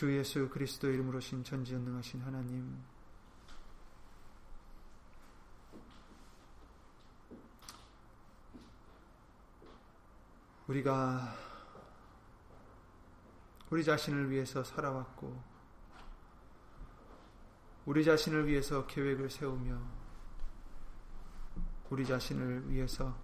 주 0.00 0.16
예수 0.16 0.48
그리스도 0.48 0.88
이름으로 0.88 1.20
신 1.20 1.44
전지전능하신 1.44 2.22
하나님. 2.22 2.82
우리가 10.68 11.36
우리 13.68 13.84
자신을 13.84 14.30
위해서 14.30 14.64
살아왔고, 14.64 15.38
우리 17.84 18.02
자신을 18.02 18.46
위해서 18.46 18.86
계획을 18.86 19.28
세우며, 19.28 19.78
우리 21.90 22.06
자신을 22.06 22.70
위해서 22.70 23.14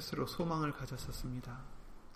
스스로 0.00 0.26
소망을 0.26 0.70
가졌었습니다. 0.72 1.58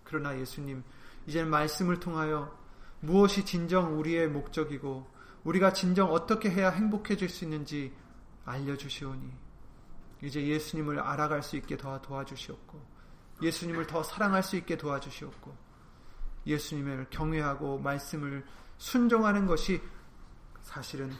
그러나 0.04 0.38
예수님, 0.38 0.84
이제 1.26 1.42
말씀을 1.44 1.98
통하여 1.98 2.56
무엇이 3.00 3.44
진정 3.44 3.98
우리의 3.98 4.28
목적이고 4.28 5.10
우리가 5.42 5.72
진정 5.72 6.12
어떻게 6.12 6.48
해야 6.50 6.70
행복해질 6.70 7.28
수 7.28 7.44
있는지 7.44 7.92
알려주시오니 8.44 9.32
이제 10.22 10.46
예수님을 10.46 11.00
알아갈 11.00 11.42
수 11.42 11.56
있게 11.56 11.76
더 11.76 12.00
도와주시옵고 12.00 12.80
예수님을 13.42 13.88
더 13.88 14.04
사랑할 14.04 14.44
수 14.44 14.56
있게 14.56 14.76
도와주시옵고 14.76 15.56
예수님을 16.46 17.08
경외하고 17.10 17.80
말씀을 17.80 18.44
순종하는 18.78 19.46
것이 19.46 19.82
사실은 20.60 21.12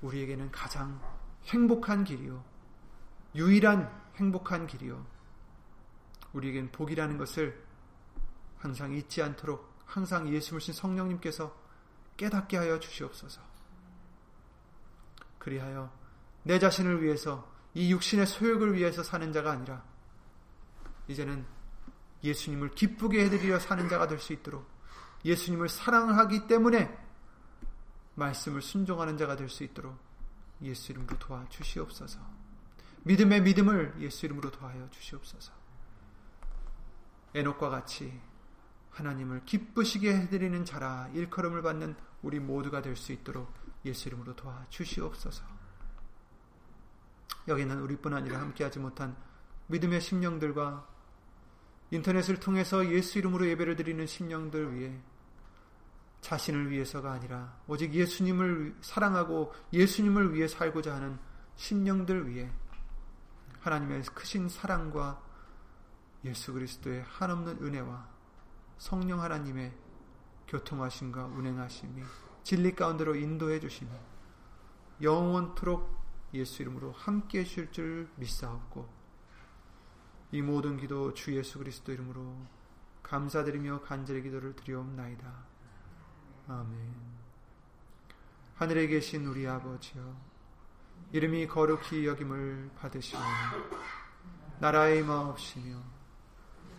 우리에게는 0.00 0.50
가장 0.50 1.00
행복한 1.46 2.02
길이요 2.02 2.42
유일한 3.36 3.88
행복한 4.16 4.66
길이요 4.66 5.06
우리에겐 6.32 6.72
복이라는 6.72 7.18
것을 7.18 7.62
항상 8.58 8.92
잊지 8.94 9.22
않도록 9.22 9.72
항상 9.84 10.28
예수를 10.32 10.60
신 10.60 10.72
성령님께서 10.72 11.54
깨닫게 12.16 12.56
하여 12.56 12.78
주시옵소서. 12.78 13.42
그리하여 15.38 15.92
내 16.44 16.58
자신을 16.58 17.02
위해서 17.02 17.50
이 17.74 17.92
육신의 17.92 18.26
소욕을 18.26 18.74
위해서 18.74 19.02
사는 19.02 19.32
자가 19.32 19.52
아니라 19.52 19.84
이제는 21.08 21.44
예수님을 22.22 22.70
기쁘게 22.70 23.24
해드리려 23.24 23.58
사는 23.58 23.88
자가 23.88 24.06
될 24.06 24.18
수 24.18 24.32
있도록 24.32 24.70
예수님을 25.24 25.68
사랑하기 25.68 26.46
때문에 26.46 26.96
말씀을 28.14 28.62
순종하는 28.62 29.16
자가 29.16 29.36
될 29.36 29.48
수 29.48 29.64
있도록 29.64 29.98
예수 30.62 30.92
이름으로 30.92 31.18
도와 31.18 31.48
주시옵소서. 31.48 32.20
믿음의 33.04 33.42
믿음을 33.42 33.96
예수 33.98 34.26
이름으로 34.26 34.50
도하여 34.50 34.88
주시옵소서. 34.90 35.61
에녹과 37.34 37.70
같이 37.70 38.20
하나님을 38.90 39.44
기쁘시게 39.44 40.14
해드리는 40.14 40.64
자라 40.64 41.08
일컬음을 41.14 41.62
받는 41.62 41.96
우리 42.22 42.38
모두가 42.38 42.82
될 42.82 42.96
수 42.96 43.12
있도록 43.12 43.52
예수 43.84 44.08
이름으로 44.08 44.36
도와 44.36 44.64
주시옵소서. 44.68 45.44
여기는 47.48 47.80
우리뿐 47.80 48.14
아니라 48.14 48.40
함께하지 48.40 48.78
못한 48.78 49.16
믿음의 49.66 50.00
심령들과 50.00 50.86
인터넷을 51.90 52.38
통해서 52.38 52.88
예수 52.90 53.18
이름으로 53.18 53.46
예배를 53.48 53.76
드리는 53.76 54.06
심령들 54.06 54.74
위해 54.74 54.98
자신을 56.20 56.70
위해서가 56.70 57.12
아니라 57.12 57.58
오직 57.66 57.92
예수님을 57.92 58.76
사랑하고 58.80 59.52
예수님을 59.72 60.32
위해 60.34 60.46
살고자 60.46 60.94
하는 60.94 61.18
심령들 61.56 62.28
위해 62.28 62.50
하나님의 63.60 64.02
크신 64.14 64.48
사랑과 64.48 65.20
예수 66.24 66.52
그리스도의 66.52 67.02
한없는 67.02 67.58
은혜와 67.62 68.08
성령 68.78 69.20
하나님의 69.20 69.72
교통하심과 70.48 71.26
운행하심이 71.26 72.02
진리 72.42 72.74
가운데로 72.74 73.14
인도해 73.14 73.60
주시니 73.60 73.90
영원토록 75.00 76.02
예수 76.34 76.62
이름으로 76.62 76.92
함께 76.92 77.40
해주실 77.40 77.72
줄 77.72 78.08
믿사옵고 78.16 78.88
이 80.32 80.40
모든 80.40 80.78
기도 80.78 81.12
주 81.12 81.36
예수 81.36 81.58
그리스도 81.58 81.92
이름으로 81.92 82.34
감사드리며 83.02 83.82
간절히 83.82 84.22
기도를 84.22 84.56
드리옵나이다. 84.56 85.30
아멘. 86.48 87.22
하늘에 88.54 88.86
계신 88.86 89.26
우리 89.26 89.46
아버지여, 89.46 90.16
이름이 91.12 91.48
거룩히 91.48 92.06
여김을 92.06 92.70
받으시오니, 92.76 93.24
나라의 94.60 95.02
마옵시며, 95.02 95.82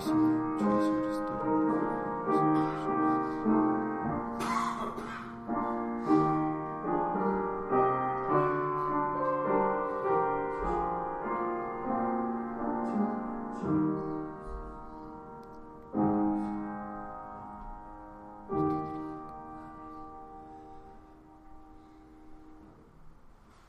Senhor. 0.00 0.45